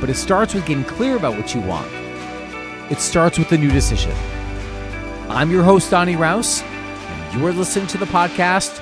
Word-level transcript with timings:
but 0.00 0.10
it 0.10 0.14
starts 0.14 0.54
with 0.54 0.66
getting 0.66 0.84
clear 0.84 1.16
about 1.16 1.36
what 1.36 1.54
you 1.54 1.60
want. 1.60 1.90
It 2.90 3.00
starts 3.00 3.38
with 3.38 3.52
a 3.52 3.58
new 3.58 3.70
decision. 3.70 4.12
I'm 5.28 5.50
your 5.50 5.62
host, 5.62 5.90
Donny 5.90 6.14
Raus, 6.14 6.62
and 6.62 7.38
you 7.38 7.46
are 7.46 7.52
listening 7.52 7.86
to 7.88 7.98
the 7.98 8.06
podcast 8.06 8.78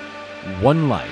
One 0.63 0.89
Life. 0.89 1.11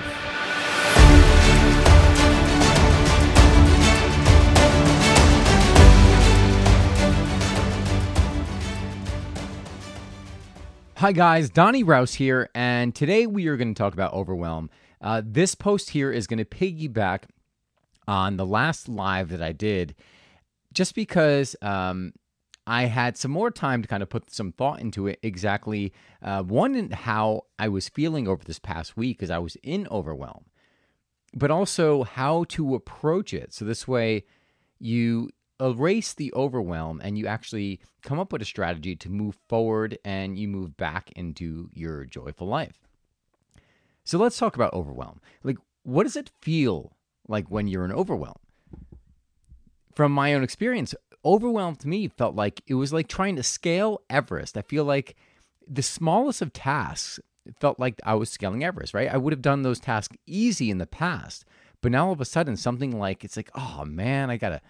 Hi, 10.98 11.12
guys, 11.12 11.50
Donny 11.50 11.84
Raus 11.84 12.14
here, 12.14 12.48
and 12.54 12.94
today 12.94 13.26
we 13.26 13.46
are 13.48 13.58
going 13.58 13.74
to 13.74 13.78
talk 13.78 13.92
about 13.92 14.14
overwhelm. 14.14 14.70
Uh, 15.02 15.20
this 15.22 15.54
post 15.54 15.90
here 15.90 16.10
is 16.10 16.26
going 16.26 16.38
to 16.38 16.46
piggyback 16.46 17.24
on 18.06 18.36
the 18.36 18.46
last 18.46 18.88
live 18.88 19.28
that 19.30 19.42
I 19.42 19.52
did, 19.52 19.94
just 20.72 20.94
because 20.94 21.56
um, 21.62 22.12
I 22.66 22.84
had 22.84 23.16
some 23.16 23.30
more 23.30 23.50
time 23.50 23.82
to 23.82 23.88
kind 23.88 24.02
of 24.02 24.08
put 24.08 24.30
some 24.30 24.52
thought 24.52 24.80
into 24.80 25.06
it 25.06 25.18
exactly. 25.22 25.92
Uh, 26.22 26.42
one, 26.42 26.90
how 26.90 27.42
I 27.58 27.68
was 27.68 27.88
feeling 27.88 28.26
over 28.26 28.42
this 28.44 28.58
past 28.58 28.96
week 28.96 29.18
because 29.18 29.30
I 29.30 29.38
was 29.38 29.56
in 29.62 29.86
overwhelm, 29.88 30.46
but 31.34 31.50
also 31.50 32.04
how 32.04 32.44
to 32.50 32.74
approach 32.74 33.34
it. 33.34 33.52
So 33.52 33.64
this 33.64 33.86
way, 33.86 34.24
you 34.78 35.30
erase 35.60 36.14
the 36.14 36.32
overwhelm 36.34 37.00
and 37.02 37.16
you 37.16 37.26
actually 37.26 37.80
come 38.02 38.18
up 38.18 38.32
with 38.32 38.42
a 38.42 38.46
strategy 38.46 38.96
to 38.96 39.08
move 39.08 39.38
forward 39.48 39.98
and 40.04 40.38
you 40.38 40.48
move 40.48 40.76
back 40.76 41.12
into 41.12 41.70
your 41.72 42.04
joyful 42.04 42.46
life. 42.46 42.88
So 44.04 44.18
let's 44.18 44.38
talk 44.38 44.56
about 44.56 44.74
overwhelm. 44.74 45.20
Like, 45.42 45.56
what 45.82 46.02
does 46.02 46.16
it 46.16 46.30
feel 46.40 46.96
like 47.28 47.50
when 47.50 47.66
you're 47.66 47.84
in 47.84 47.92
overwhelm. 47.92 48.36
From 49.94 50.12
my 50.12 50.34
own 50.34 50.42
experience, 50.42 50.94
overwhelm 51.24 51.76
to 51.76 51.88
me 51.88 52.08
felt 52.08 52.34
like 52.34 52.60
it 52.66 52.74
was 52.74 52.92
like 52.92 53.08
trying 53.08 53.36
to 53.36 53.42
scale 53.42 54.02
Everest. 54.10 54.56
I 54.56 54.62
feel 54.62 54.84
like 54.84 55.16
the 55.66 55.82
smallest 55.82 56.42
of 56.42 56.52
tasks 56.52 57.20
felt 57.60 57.78
like 57.78 58.00
I 58.04 58.14
was 58.14 58.30
scaling 58.30 58.64
Everest, 58.64 58.94
right? 58.94 59.12
I 59.12 59.16
would 59.16 59.32
have 59.32 59.42
done 59.42 59.62
those 59.62 59.80
tasks 59.80 60.16
easy 60.26 60.70
in 60.70 60.78
the 60.78 60.86
past, 60.86 61.44
but 61.80 61.92
now 61.92 62.06
all 62.06 62.12
of 62.12 62.20
a 62.20 62.24
sudden 62.24 62.56
something 62.56 62.98
like 62.98 63.24
it's 63.24 63.36
like, 63.36 63.50
oh 63.54 63.84
man, 63.84 64.30
I 64.30 64.36
gotta 64.36 64.60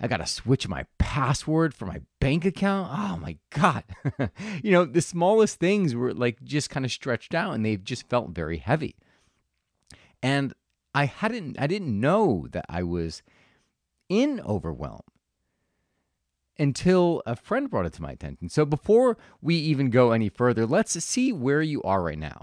I 0.00 0.08
gotta 0.08 0.26
switch 0.26 0.68
my 0.68 0.84
password 0.98 1.74
for 1.74 1.86
my 1.86 2.00
bank 2.18 2.44
account. 2.44 2.90
Oh 2.92 3.16
my 3.18 3.38
god. 3.50 3.84
you 4.62 4.72
know, 4.72 4.84
the 4.84 5.00
smallest 5.00 5.60
things 5.60 5.94
were 5.94 6.12
like 6.12 6.42
just 6.42 6.70
kind 6.70 6.84
of 6.84 6.90
stretched 6.90 7.34
out 7.34 7.54
and 7.54 7.64
they've 7.64 7.82
just 7.82 8.08
felt 8.08 8.30
very 8.30 8.58
heavy. 8.58 8.96
And 10.22 10.54
I 10.94 11.06
hadn't 11.06 11.58
I 11.58 11.66
didn't 11.66 11.98
know 11.98 12.46
that 12.50 12.66
I 12.68 12.82
was 12.82 13.22
in 14.08 14.40
overwhelm 14.40 15.02
until 16.58 17.22
a 17.26 17.34
friend 17.34 17.70
brought 17.70 17.86
it 17.86 17.92
to 17.94 18.02
my 18.02 18.12
attention. 18.12 18.48
So 18.48 18.64
before 18.64 19.16
we 19.40 19.56
even 19.56 19.90
go 19.90 20.12
any 20.12 20.28
further, 20.28 20.66
let's 20.66 20.92
see 21.04 21.32
where 21.32 21.62
you 21.62 21.82
are 21.82 22.02
right 22.02 22.18
now. 22.18 22.42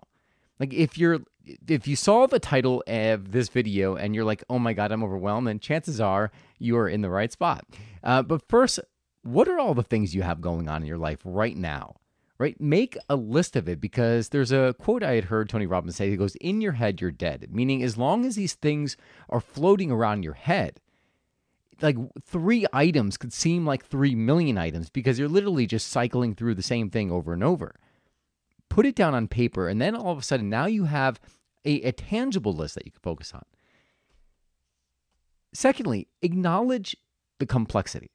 Like 0.59 0.73
if 0.73 0.97
you're 0.97 1.19
if 1.67 1.87
you 1.87 1.95
saw 1.95 2.27
the 2.27 2.39
title 2.39 2.83
of 2.87 3.31
this 3.31 3.49
video 3.49 3.95
and 3.95 4.13
you're 4.13 4.25
like, 4.25 4.43
"Oh 4.49 4.59
my 4.59 4.73
god, 4.73 4.91
I'm 4.91 5.03
overwhelmed," 5.03 5.47
then 5.47 5.59
chances 5.59 5.99
are 6.01 6.31
you 6.57 6.77
are 6.77 6.89
in 6.89 7.01
the 7.01 7.09
right 7.09 7.31
spot. 7.31 7.65
Uh, 8.03 8.21
but 8.21 8.47
first, 8.47 8.79
what 9.23 9.47
are 9.47 9.59
all 9.59 9.73
the 9.73 9.83
things 9.83 10.13
you 10.13 10.21
have 10.21 10.41
going 10.41 10.67
on 10.67 10.81
in 10.81 10.87
your 10.87 10.97
life 10.97 11.19
right 11.23 11.55
now? 11.55 11.95
Right? 12.39 12.59
Make 12.59 12.97
a 13.09 13.15
list 13.15 13.55
of 13.55 13.67
it 13.67 13.79
because 13.81 14.29
there's 14.29 14.51
a 14.51 14.73
quote 14.79 15.03
I 15.03 15.15
had 15.15 15.25
heard 15.25 15.49
Tony 15.49 15.67
Robbins 15.67 15.97
say. 15.97 16.09
He 16.09 16.15
goes, 16.15 16.35
In 16.37 16.61
your 16.61 16.71
head, 16.71 17.01
you're 17.01 17.11
dead. 17.11 17.49
Meaning, 17.51 17.83
as 17.83 17.97
long 17.97 18.25
as 18.25 18.35
these 18.35 18.55
things 18.55 18.97
are 19.29 19.41
floating 19.41 19.91
around 19.91 20.23
your 20.23 20.33
head, 20.33 20.79
like 21.81 21.97
three 22.23 22.65
items 22.73 23.17
could 23.17 23.33
seem 23.33 23.65
like 23.65 23.85
three 23.85 24.15
million 24.15 24.57
items 24.57 24.89
because 24.89 25.19
you're 25.19 25.29
literally 25.29 25.67
just 25.67 25.87
cycling 25.87 26.33
through 26.33 26.55
the 26.55 26.63
same 26.63 26.89
thing 26.89 27.11
over 27.11 27.33
and 27.33 27.43
over. 27.43 27.75
Put 28.69 28.85
it 28.85 28.95
down 28.95 29.13
on 29.13 29.27
paper, 29.27 29.67
and 29.67 29.81
then 29.81 29.95
all 29.95 30.11
of 30.11 30.19
a 30.19 30.23
sudden, 30.23 30.49
now 30.49 30.65
you 30.65 30.85
have 30.85 31.19
a, 31.65 31.81
a 31.81 31.91
tangible 31.91 32.53
list 32.53 32.75
that 32.75 32.85
you 32.85 32.91
can 32.91 33.01
focus 33.01 33.33
on. 33.33 33.43
Secondly, 35.53 36.07
acknowledge 36.21 36.95
the 37.39 37.45
complexity 37.45 38.11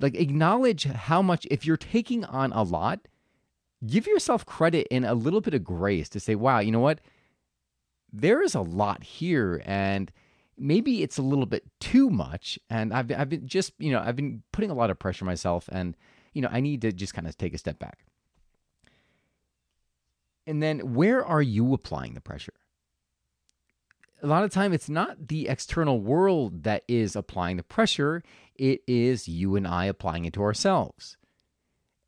like 0.00 0.14
acknowledge 0.14 0.84
how 0.84 1.22
much 1.22 1.46
if 1.50 1.64
you're 1.64 1.76
taking 1.76 2.24
on 2.24 2.52
a 2.52 2.62
lot 2.62 3.00
give 3.86 4.06
yourself 4.06 4.44
credit 4.46 4.86
and 4.90 5.04
a 5.04 5.14
little 5.14 5.40
bit 5.40 5.54
of 5.54 5.64
grace 5.64 6.08
to 6.08 6.20
say 6.20 6.34
wow 6.34 6.58
you 6.58 6.70
know 6.70 6.80
what? 6.80 7.00
There 8.12 8.42
is 8.42 8.54
a 8.54 8.60
lot 8.62 9.02
here 9.02 9.62
and 9.66 10.10
maybe 10.56 11.02
it's 11.02 11.18
a 11.18 11.22
little 11.22 11.44
bit 11.44 11.64
too 11.80 12.08
much 12.08 12.58
and 12.70 12.94
I've, 12.94 13.10
I've 13.12 13.28
been 13.28 13.46
just 13.46 13.72
you 13.78 13.92
know 13.92 14.00
i've 14.00 14.16
been 14.16 14.42
putting 14.52 14.70
a 14.70 14.74
lot 14.74 14.90
of 14.90 14.98
pressure 14.98 15.26
myself 15.26 15.68
and 15.70 15.94
you 16.32 16.40
know 16.40 16.48
i 16.50 16.60
need 16.60 16.80
to 16.82 16.92
just 16.92 17.12
kind 17.12 17.26
of 17.26 17.36
take 17.36 17.54
a 17.54 17.58
step 17.58 17.78
back. 17.78 18.06
And 20.46 20.62
then 20.62 20.94
where 20.94 21.24
are 21.24 21.42
you 21.42 21.74
applying 21.74 22.14
the 22.14 22.20
pressure 22.20 22.54
a 24.22 24.26
lot 24.26 24.44
of 24.44 24.50
time 24.50 24.72
it's 24.72 24.88
not 24.88 25.28
the 25.28 25.48
external 25.48 26.00
world 26.00 26.62
that 26.64 26.82
is 26.88 27.16
applying 27.16 27.56
the 27.56 27.62
pressure 27.62 28.22
it 28.54 28.82
is 28.86 29.28
you 29.28 29.56
and 29.56 29.66
I 29.66 29.84
applying 29.84 30.24
it 30.24 30.32
to 30.34 30.42
ourselves. 30.42 31.16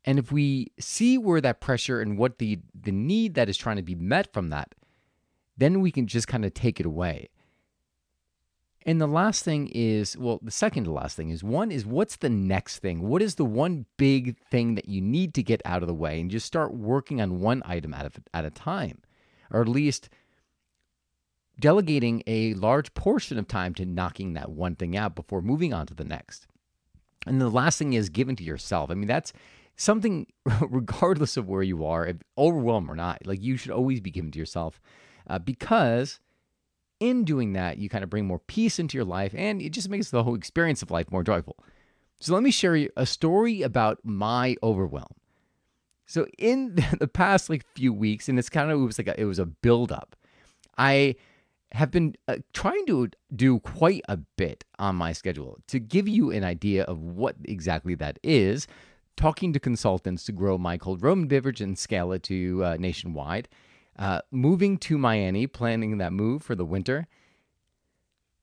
And 0.05 0.17
if 0.17 0.31
we 0.31 0.71
see 0.79 1.17
where 1.17 1.41
that 1.41 1.61
pressure 1.61 2.01
and 2.01 2.17
what 2.17 2.39
the 2.39 2.59
the 2.79 2.91
need 2.91 3.35
that 3.35 3.49
is 3.49 3.57
trying 3.57 3.75
to 3.75 3.83
be 3.83 3.95
met 3.95 4.31
from 4.33 4.49
that, 4.49 4.73
then 5.57 5.81
we 5.81 5.91
can 5.91 6.07
just 6.07 6.27
kind 6.27 6.45
of 6.45 6.53
take 6.53 6.79
it 6.79 6.85
away. 6.85 7.29
And 8.85 8.99
the 8.99 9.07
last 9.07 9.43
thing 9.43 9.67
is, 9.67 10.17
well, 10.17 10.39
the 10.41 10.51
second 10.51 10.85
to 10.85 10.91
last 10.91 11.17
thing 11.17 11.29
is 11.29 11.43
one 11.43 11.69
is 11.69 11.85
what's 11.85 12.15
the 12.15 12.29
next 12.29 12.79
thing? 12.79 13.07
What 13.07 13.21
is 13.21 13.35
the 13.35 13.45
one 13.45 13.85
big 13.97 14.37
thing 14.49 14.75
that 14.75 14.87
you 14.87 15.01
need 15.01 15.33
to 15.35 15.43
get 15.43 15.61
out 15.65 15.83
of 15.83 15.87
the 15.87 15.93
way 15.93 16.19
and 16.19 16.31
just 16.31 16.47
start 16.47 16.73
working 16.73 17.21
on 17.21 17.41
one 17.41 17.61
item 17.65 17.93
at 17.93 18.05
a, 18.05 18.11
at 18.33 18.45
a 18.45 18.49
time, 18.49 19.01
or 19.51 19.61
at 19.61 19.67
least 19.67 20.09
delegating 21.59 22.23
a 22.25 22.53
large 22.55 22.93
portion 22.93 23.37
of 23.37 23.47
time 23.47 23.73
to 23.75 23.85
knocking 23.85 24.33
that 24.33 24.51
one 24.51 24.75
thing 24.75 24.95
out 24.95 25.15
before 25.15 25.41
moving 25.41 25.73
on 25.73 25.85
to 25.87 25.93
the 25.93 26.03
next. 26.03 26.47
And 27.27 27.41
the 27.41 27.49
last 27.49 27.77
thing 27.77 27.93
is 27.93 28.09
giving 28.09 28.35
to 28.37 28.43
yourself. 28.43 28.89
I 28.89 28.93
mean, 28.93 29.07
that's 29.07 29.33
something, 29.75 30.27
regardless 30.61 31.37
of 31.37 31.47
where 31.47 31.63
you 31.63 31.85
are, 31.85 32.05
if 32.05 32.17
overwhelmed 32.37 32.89
or 32.89 32.95
not, 32.95 33.25
like 33.25 33.41
you 33.41 33.57
should 33.57 33.71
always 33.71 33.99
be 33.99 34.11
giving 34.11 34.31
to 34.31 34.39
yourself 34.39 34.81
uh, 35.27 35.39
because 35.39 36.19
in 36.99 37.23
doing 37.23 37.53
that, 37.53 37.77
you 37.77 37.89
kind 37.89 38.03
of 38.03 38.09
bring 38.09 38.25
more 38.25 38.39
peace 38.39 38.79
into 38.79 38.97
your 38.97 39.05
life 39.05 39.33
and 39.35 39.61
it 39.61 39.69
just 39.69 39.89
makes 39.89 40.09
the 40.09 40.23
whole 40.23 40.35
experience 40.35 40.81
of 40.81 40.91
life 40.91 41.11
more 41.11 41.23
joyful. 41.23 41.57
So 42.19 42.33
let 42.33 42.43
me 42.43 42.51
share 42.51 42.75
you 42.75 42.89
a 42.97 43.05
story 43.05 43.61
about 43.61 43.99
my 44.03 44.57
overwhelm. 44.61 45.13
So 46.05 46.25
in 46.37 46.75
the 46.99 47.07
past 47.07 47.49
like 47.49 47.65
few 47.75 47.93
weeks, 47.93 48.27
and 48.27 48.37
it's 48.37 48.49
kind 48.49 48.71
of 48.71 48.79
it 48.81 48.83
was 48.83 48.97
like 48.97 49.07
a, 49.07 49.19
it 49.19 49.25
was 49.25 49.39
a 49.39 49.45
build 49.45 49.91
up. 49.91 50.15
I 50.77 51.15
have 51.73 51.91
been 51.91 52.15
uh, 52.27 52.37
trying 52.53 52.85
to 52.87 53.09
do 53.35 53.59
quite 53.59 54.01
a 54.09 54.17
bit 54.17 54.63
on 54.79 54.95
my 54.95 55.13
schedule 55.13 55.59
to 55.67 55.79
give 55.79 56.07
you 56.07 56.31
an 56.31 56.43
idea 56.43 56.83
of 56.83 56.99
what 56.99 57.35
exactly 57.45 57.95
that 57.95 58.19
is. 58.23 58.67
Talking 59.15 59.53
to 59.53 59.59
consultants 59.59 60.23
to 60.25 60.31
grow 60.31 60.57
my 60.57 60.77
cold 60.77 61.03
Roman 61.03 61.27
beverage 61.27 61.61
and 61.61 61.77
scale 61.77 62.11
it 62.13 62.23
to 62.23 62.63
uh, 62.63 62.77
nationwide. 62.79 63.49
Uh, 63.97 64.21
moving 64.31 64.77
to 64.77 64.97
Miami, 64.97 65.45
planning 65.45 65.97
that 65.97 66.13
move 66.13 66.41
for 66.41 66.55
the 66.55 66.65
winter. 66.65 67.05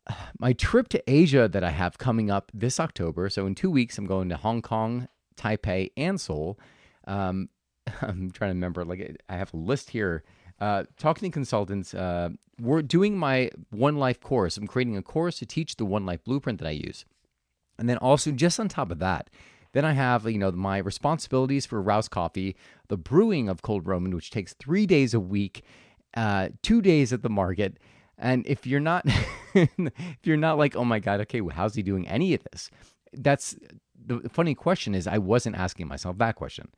My 0.38 0.52
trip 0.52 0.88
to 0.88 1.02
Asia 1.10 1.48
that 1.48 1.64
I 1.64 1.70
have 1.70 1.96
coming 1.96 2.30
up 2.30 2.52
this 2.52 2.78
October. 2.78 3.30
So 3.30 3.46
in 3.46 3.54
two 3.54 3.70
weeks, 3.70 3.96
I'm 3.96 4.04
going 4.04 4.28
to 4.28 4.36
Hong 4.36 4.60
Kong, 4.60 5.08
Taipei, 5.34 5.92
and 5.96 6.20
Seoul. 6.20 6.58
Um, 7.06 7.48
I'm 8.02 8.30
trying 8.30 8.50
to 8.50 8.54
remember. 8.54 8.84
Like 8.84 9.16
I 9.30 9.36
have 9.36 9.54
a 9.54 9.56
list 9.56 9.90
here 9.90 10.24
uh, 10.60 10.84
talking 10.96 11.30
to 11.30 11.34
consultants, 11.34 11.94
uh, 11.94 12.30
we're 12.60 12.82
doing 12.82 13.18
my 13.18 13.50
One 13.70 13.96
Life 13.96 14.20
course. 14.20 14.56
I'm 14.56 14.66
creating 14.66 14.96
a 14.96 15.02
course 15.02 15.38
to 15.38 15.46
teach 15.46 15.76
the 15.76 15.84
One 15.84 16.06
Life 16.06 16.24
blueprint 16.24 16.58
that 16.60 16.68
I 16.68 16.72
use. 16.72 17.04
And 17.78 17.88
then 17.88 17.98
also, 17.98 18.30
just 18.30 18.58
on 18.58 18.68
top 18.68 18.90
of 18.90 18.98
that, 19.00 19.28
then 19.72 19.84
I 19.84 19.92
have, 19.92 20.24
you 20.24 20.38
know, 20.38 20.50
my 20.52 20.78
responsibilities 20.78 21.66
for 21.66 21.82
Raus 21.82 22.08
Coffee, 22.08 22.56
the 22.88 22.96
brewing 22.96 23.48
of 23.48 23.60
Cold 23.60 23.86
Roman, 23.86 24.14
which 24.14 24.30
takes 24.30 24.54
three 24.54 24.86
days 24.86 25.12
a 25.12 25.20
week, 25.20 25.62
uh, 26.16 26.48
two 26.62 26.80
days 26.80 27.12
at 27.12 27.22
the 27.22 27.28
market, 27.28 27.78
And 28.16 28.46
if 28.46 28.66
you're 28.66 28.80
not, 28.80 29.04
if 29.54 30.18
you're 30.22 30.38
not 30.38 30.56
like, 30.56 30.74
oh 30.74 30.84
my 30.84 30.98
God, 30.98 31.20
okay, 31.22 31.42
well, 31.42 31.54
how's 31.54 31.74
he 31.74 31.82
doing 31.82 32.08
any 32.08 32.32
of 32.32 32.42
this? 32.50 32.70
That's 33.12 33.56
the 34.06 34.28
funny 34.30 34.54
question 34.54 34.94
is 34.94 35.06
I 35.06 35.18
wasn't 35.18 35.56
asking 35.56 35.88
myself 35.88 36.16
that 36.18 36.36
question. 36.36 36.68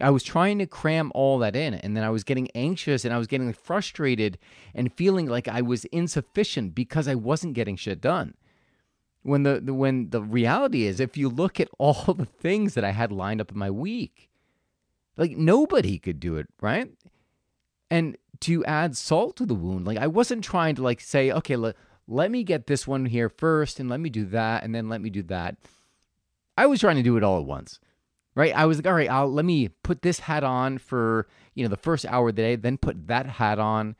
I 0.00 0.10
was 0.10 0.24
trying 0.24 0.58
to 0.58 0.66
cram 0.66 1.12
all 1.14 1.38
that 1.38 1.54
in, 1.54 1.74
and 1.74 1.96
then 1.96 2.02
I 2.02 2.10
was 2.10 2.24
getting 2.24 2.48
anxious 2.54 3.04
and 3.04 3.14
I 3.14 3.18
was 3.18 3.28
getting 3.28 3.52
frustrated 3.52 4.38
and 4.74 4.92
feeling 4.92 5.26
like 5.26 5.46
I 5.46 5.62
was 5.62 5.84
insufficient 5.86 6.74
because 6.74 7.06
I 7.06 7.14
wasn't 7.14 7.54
getting 7.54 7.76
shit 7.76 8.00
done. 8.00 8.34
When 9.22 9.44
the, 9.44 9.60
the 9.60 9.72
when 9.72 10.10
the 10.10 10.20
reality 10.20 10.84
is, 10.84 10.98
if 10.98 11.16
you 11.16 11.28
look 11.28 11.60
at 11.60 11.68
all 11.78 12.12
the 12.12 12.26
things 12.26 12.74
that 12.74 12.84
I 12.84 12.90
had 12.90 13.12
lined 13.12 13.40
up 13.40 13.52
in 13.52 13.58
my 13.58 13.70
week, 13.70 14.30
like 15.16 15.36
nobody 15.36 15.98
could 15.98 16.18
do 16.18 16.36
it, 16.36 16.48
right? 16.60 16.90
And 17.88 18.16
to 18.40 18.64
add 18.64 18.96
salt 18.96 19.36
to 19.36 19.46
the 19.46 19.54
wound, 19.54 19.86
like 19.86 19.98
I 19.98 20.08
wasn't 20.08 20.42
trying 20.42 20.74
to 20.74 20.82
like 20.82 21.00
say, 21.00 21.30
okay, 21.30 21.54
let, 21.54 21.76
let 22.08 22.32
me 22.32 22.42
get 22.42 22.66
this 22.66 22.86
one 22.86 23.06
here 23.06 23.28
first, 23.28 23.78
and 23.78 23.88
let 23.88 24.00
me 24.00 24.10
do 24.10 24.24
that, 24.26 24.64
and 24.64 24.74
then 24.74 24.88
let 24.88 25.00
me 25.00 25.08
do 25.08 25.22
that. 25.24 25.56
I 26.58 26.66
was 26.66 26.80
trying 26.80 26.96
to 26.96 27.02
do 27.02 27.16
it 27.16 27.22
all 27.22 27.38
at 27.38 27.46
once 27.46 27.78
right? 28.34 28.54
I 28.54 28.66
was 28.66 28.78
like, 28.78 28.86
all 28.86 28.94
right, 28.94 29.10
I'll, 29.10 29.30
let 29.30 29.44
me 29.44 29.68
put 29.68 30.02
this 30.02 30.20
hat 30.20 30.44
on 30.44 30.78
for, 30.78 31.28
you 31.54 31.64
know, 31.64 31.68
the 31.68 31.76
first 31.76 32.04
hour 32.06 32.30
of 32.30 32.36
the 32.36 32.42
day, 32.42 32.56
then 32.56 32.78
put 32.78 33.06
that 33.06 33.26
hat 33.26 33.58
on. 33.58 33.96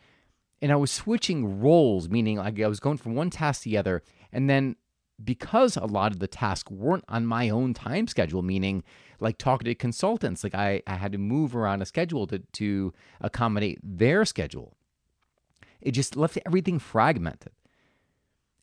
And 0.60 0.72
I 0.72 0.76
was 0.76 0.90
switching 0.90 1.60
roles, 1.60 2.08
meaning 2.08 2.38
like 2.38 2.60
I 2.60 2.66
was 2.66 2.80
going 2.80 2.96
from 2.96 3.14
one 3.14 3.30
task 3.30 3.62
to 3.62 3.70
the 3.70 3.76
other. 3.76 4.02
And 4.32 4.48
then 4.48 4.76
because 5.22 5.76
a 5.76 5.84
lot 5.84 6.12
of 6.12 6.18
the 6.18 6.26
tasks 6.26 6.70
weren't 6.70 7.04
on 7.08 7.26
my 7.26 7.50
own 7.50 7.74
time 7.74 8.06
schedule, 8.08 8.42
meaning 8.42 8.82
like 9.20 9.38
talking 9.38 9.66
to 9.66 9.74
consultants, 9.74 10.42
like 10.42 10.54
I, 10.54 10.82
I 10.86 10.94
had 10.94 11.12
to 11.12 11.18
move 11.18 11.54
around 11.54 11.82
a 11.82 11.86
schedule 11.86 12.26
to, 12.28 12.40
to 12.40 12.92
accommodate 13.20 13.78
their 13.82 14.24
schedule. 14.24 14.76
It 15.80 15.92
just 15.92 16.16
left 16.16 16.38
everything 16.44 16.78
fragmented. 16.78 17.52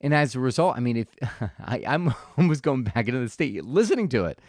And 0.01 0.13
as 0.13 0.35
a 0.35 0.39
result, 0.39 0.75
I 0.75 0.79
mean, 0.79 0.97
if 0.97 1.07
I, 1.59 1.83
I'm 1.87 2.13
almost 2.37 2.63
going 2.63 2.83
back 2.83 3.07
into 3.07 3.19
the 3.19 3.29
state 3.29 3.63
listening 3.63 4.09
to 4.09 4.25
it, 4.25 4.39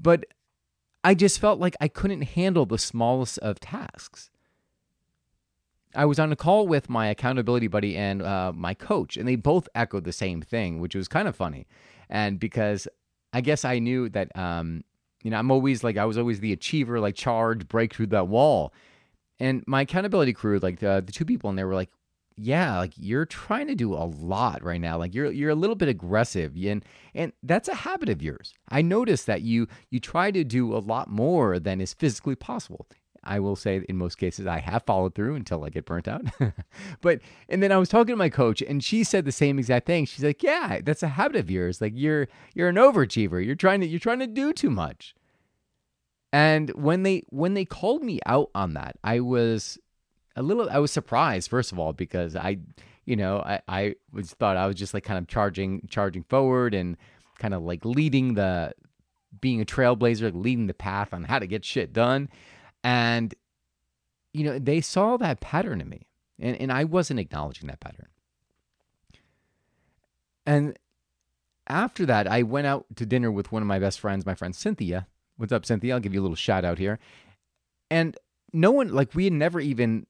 but 0.00 0.24
I 1.04 1.14
just 1.14 1.38
felt 1.38 1.60
like 1.60 1.76
I 1.80 1.88
couldn't 1.88 2.22
handle 2.22 2.66
the 2.66 2.78
smallest 2.78 3.38
of 3.38 3.60
tasks. 3.60 4.30
I 5.94 6.04
was 6.04 6.18
on 6.18 6.30
a 6.30 6.36
call 6.36 6.66
with 6.66 6.90
my 6.90 7.06
accountability 7.08 7.68
buddy 7.68 7.96
and 7.96 8.22
uh, 8.22 8.52
my 8.54 8.74
coach, 8.74 9.16
and 9.16 9.26
they 9.26 9.36
both 9.36 9.68
echoed 9.74 10.04
the 10.04 10.12
same 10.12 10.42
thing, 10.42 10.80
which 10.80 10.94
was 10.94 11.08
kind 11.08 11.26
of 11.26 11.34
funny. 11.34 11.66
And 12.10 12.38
because 12.38 12.86
I 13.32 13.40
guess 13.40 13.64
I 13.64 13.78
knew 13.78 14.08
that, 14.10 14.36
um, 14.36 14.84
you 15.22 15.30
know, 15.30 15.38
I'm 15.38 15.50
always 15.50 15.82
like, 15.82 15.96
I 15.96 16.04
was 16.04 16.18
always 16.18 16.40
the 16.40 16.52
achiever, 16.52 17.00
like 17.00 17.14
charge, 17.14 17.66
break 17.66 17.94
through 17.94 18.08
that 18.08 18.28
wall. 18.28 18.72
And 19.38 19.64
my 19.66 19.82
accountability 19.82 20.32
crew, 20.32 20.58
like 20.58 20.80
the, 20.80 21.02
the 21.04 21.12
two 21.12 21.24
people 21.24 21.50
in 21.50 21.56
there 21.56 21.66
were 21.66 21.74
like, 21.74 21.90
yeah, 22.36 22.78
like 22.78 22.92
you're 22.96 23.24
trying 23.24 23.66
to 23.68 23.74
do 23.74 23.94
a 23.94 24.04
lot 24.04 24.62
right 24.62 24.80
now. 24.80 24.98
Like 24.98 25.14
you're 25.14 25.32
you're 25.32 25.50
a 25.50 25.54
little 25.54 25.76
bit 25.76 25.88
aggressive, 25.88 26.54
and 26.56 26.84
and 27.14 27.32
that's 27.42 27.68
a 27.68 27.74
habit 27.74 28.10
of 28.10 28.22
yours. 28.22 28.52
I 28.68 28.82
noticed 28.82 29.26
that 29.26 29.42
you 29.42 29.68
you 29.90 30.00
try 30.00 30.30
to 30.30 30.44
do 30.44 30.76
a 30.76 30.78
lot 30.78 31.08
more 31.08 31.58
than 31.58 31.80
is 31.80 31.94
physically 31.94 32.34
possible. 32.34 32.86
I 33.24 33.40
will 33.40 33.56
say 33.56 33.82
in 33.88 33.96
most 33.96 34.16
cases 34.16 34.46
I 34.46 34.58
have 34.58 34.84
followed 34.84 35.14
through 35.14 35.34
until 35.34 35.64
I 35.64 35.70
get 35.70 35.86
burnt 35.86 36.06
out. 36.06 36.26
but 37.00 37.20
and 37.48 37.62
then 37.62 37.72
I 37.72 37.78
was 37.78 37.88
talking 37.88 38.12
to 38.12 38.16
my 38.16 38.28
coach 38.28 38.62
and 38.62 38.84
she 38.84 39.02
said 39.02 39.24
the 39.24 39.32
same 39.32 39.58
exact 39.58 39.86
thing. 39.86 40.04
She's 40.04 40.24
like, 40.24 40.42
"Yeah, 40.42 40.80
that's 40.84 41.02
a 41.02 41.08
habit 41.08 41.36
of 41.36 41.50
yours. 41.50 41.80
Like 41.80 41.94
you're 41.96 42.28
you're 42.54 42.68
an 42.68 42.76
overachiever. 42.76 43.44
You're 43.44 43.54
trying 43.54 43.80
to 43.80 43.86
you're 43.86 43.98
trying 43.98 44.20
to 44.20 44.26
do 44.26 44.52
too 44.52 44.70
much." 44.70 45.14
And 46.32 46.70
when 46.74 47.02
they 47.02 47.22
when 47.30 47.54
they 47.54 47.64
called 47.64 48.02
me 48.02 48.20
out 48.26 48.50
on 48.54 48.74
that, 48.74 48.96
I 49.02 49.20
was 49.20 49.78
a 50.36 50.42
little 50.42 50.68
I 50.70 50.78
was 50.78 50.92
surprised 50.92 51.50
first 51.50 51.72
of 51.72 51.78
all 51.78 51.92
because 51.92 52.36
I 52.36 52.58
you 53.04 53.16
know 53.16 53.38
I 53.38 53.60
I 53.66 53.94
was 54.12 54.32
thought 54.32 54.56
I 54.56 54.66
was 54.66 54.76
just 54.76 54.94
like 54.94 55.04
kind 55.04 55.18
of 55.18 55.26
charging 55.26 55.86
charging 55.88 56.22
forward 56.24 56.74
and 56.74 56.96
kind 57.38 57.54
of 57.54 57.62
like 57.62 57.84
leading 57.84 58.34
the 58.34 58.74
being 59.40 59.60
a 59.60 59.64
trailblazer 59.64 60.32
leading 60.34 60.66
the 60.66 60.74
path 60.74 61.12
on 61.12 61.24
how 61.24 61.38
to 61.38 61.46
get 61.46 61.64
shit 61.64 61.92
done. 61.92 62.28
And 62.84 63.34
you 64.32 64.44
know 64.44 64.58
they 64.58 64.80
saw 64.80 65.16
that 65.16 65.40
pattern 65.40 65.80
in 65.80 65.88
me. 65.88 66.06
And 66.38 66.56
and 66.60 66.70
I 66.70 66.84
wasn't 66.84 67.20
acknowledging 67.20 67.68
that 67.68 67.80
pattern. 67.80 68.08
And 70.44 70.78
after 71.66 72.06
that 72.06 72.28
I 72.28 72.42
went 72.42 72.66
out 72.66 72.84
to 72.96 73.06
dinner 73.06 73.32
with 73.32 73.50
one 73.50 73.62
of 73.62 73.68
my 73.68 73.78
best 73.78 74.00
friends 74.00 74.26
my 74.26 74.34
friend 74.34 74.54
Cynthia. 74.54 75.06
What's 75.38 75.52
up 75.52 75.66
Cynthia? 75.66 75.94
I'll 75.94 76.00
give 76.00 76.14
you 76.14 76.20
a 76.20 76.22
little 76.22 76.36
shout 76.36 76.64
out 76.64 76.78
here. 76.78 76.98
And 77.90 78.16
no 78.52 78.70
one 78.70 78.92
like 78.92 79.14
we 79.14 79.24
had 79.24 79.32
never 79.32 79.60
even 79.60 80.06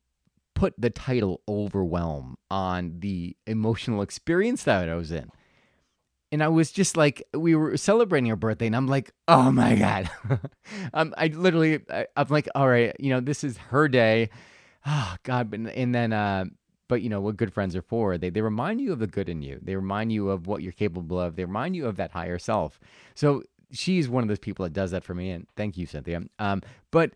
put 0.56 0.74
the 0.78 0.90
title 0.90 1.42
overwhelm 1.46 2.36
on 2.50 2.96
the 2.98 3.36
emotional 3.46 4.02
experience 4.02 4.64
that 4.64 4.88
I 4.88 4.94
was 4.94 5.12
in. 5.12 5.30
And 6.32 6.42
I 6.42 6.48
was 6.48 6.72
just 6.72 6.96
like, 6.96 7.22
we 7.32 7.54
were 7.54 7.76
celebrating 7.76 8.28
her 8.30 8.36
birthday, 8.36 8.66
and 8.66 8.74
I'm 8.74 8.88
like, 8.88 9.12
oh 9.28 9.52
my 9.52 9.76
God. 9.76 10.10
um, 10.94 11.14
I 11.16 11.28
literally, 11.28 11.80
I, 11.88 12.06
am 12.16 12.26
like, 12.30 12.48
all 12.56 12.68
right, 12.68 12.96
you 12.98 13.10
know, 13.10 13.20
this 13.20 13.44
is 13.44 13.58
her 13.58 13.86
day. 13.86 14.30
Oh, 14.84 15.14
God. 15.22 15.54
And, 15.54 15.68
and 15.68 15.94
then, 15.94 16.12
uh, 16.12 16.46
but 16.88 17.02
you 17.02 17.08
know 17.08 17.20
what 17.20 17.36
good 17.36 17.52
friends 17.52 17.74
are 17.74 17.82
for 17.82 18.16
they 18.16 18.30
they 18.30 18.40
remind 18.40 18.80
you 18.80 18.92
of 18.92 19.00
the 19.00 19.08
good 19.08 19.28
in 19.28 19.42
you 19.42 19.58
they 19.60 19.74
remind 19.74 20.12
you 20.12 20.30
of 20.30 20.46
what 20.46 20.62
you're 20.62 20.70
capable 20.70 21.20
of 21.20 21.34
they 21.34 21.44
remind 21.44 21.74
you 21.74 21.84
of 21.84 21.96
that 21.96 22.12
higher 22.12 22.38
self 22.38 22.78
so 23.16 23.42
she's 23.72 24.08
one 24.08 24.22
of 24.22 24.28
those 24.28 24.38
people 24.38 24.62
that 24.62 24.72
does 24.72 24.92
that 24.92 25.02
for 25.02 25.12
me 25.12 25.30
and 25.30 25.48
thank 25.56 25.76
you 25.76 25.84
cynthia 25.84 26.22
um, 26.38 26.62
but 26.92 27.10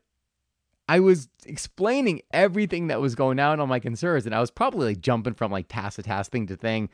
I 0.91 0.99
was 0.99 1.29
explaining 1.47 2.23
everything 2.33 2.89
that 2.89 3.01
was 3.01 3.15
going 3.15 3.39
on 3.39 3.61
on 3.61 3.69
my 3.69 3.79
concerns, 3.79 4.27
and 4.27 4.35
I 4.35 4.41
was 4.41 4.51
probably 4.51 4.89
like 4.89 5.01
jumping 5.01 5.35
from 5.35 5.53
like 5.53 5.67
task 5.69 5.95
to 5.97 6.03
task, 6.03 6.33
thing 6.33 6.49
to 6.49 6.57
thing. 6.57 6.89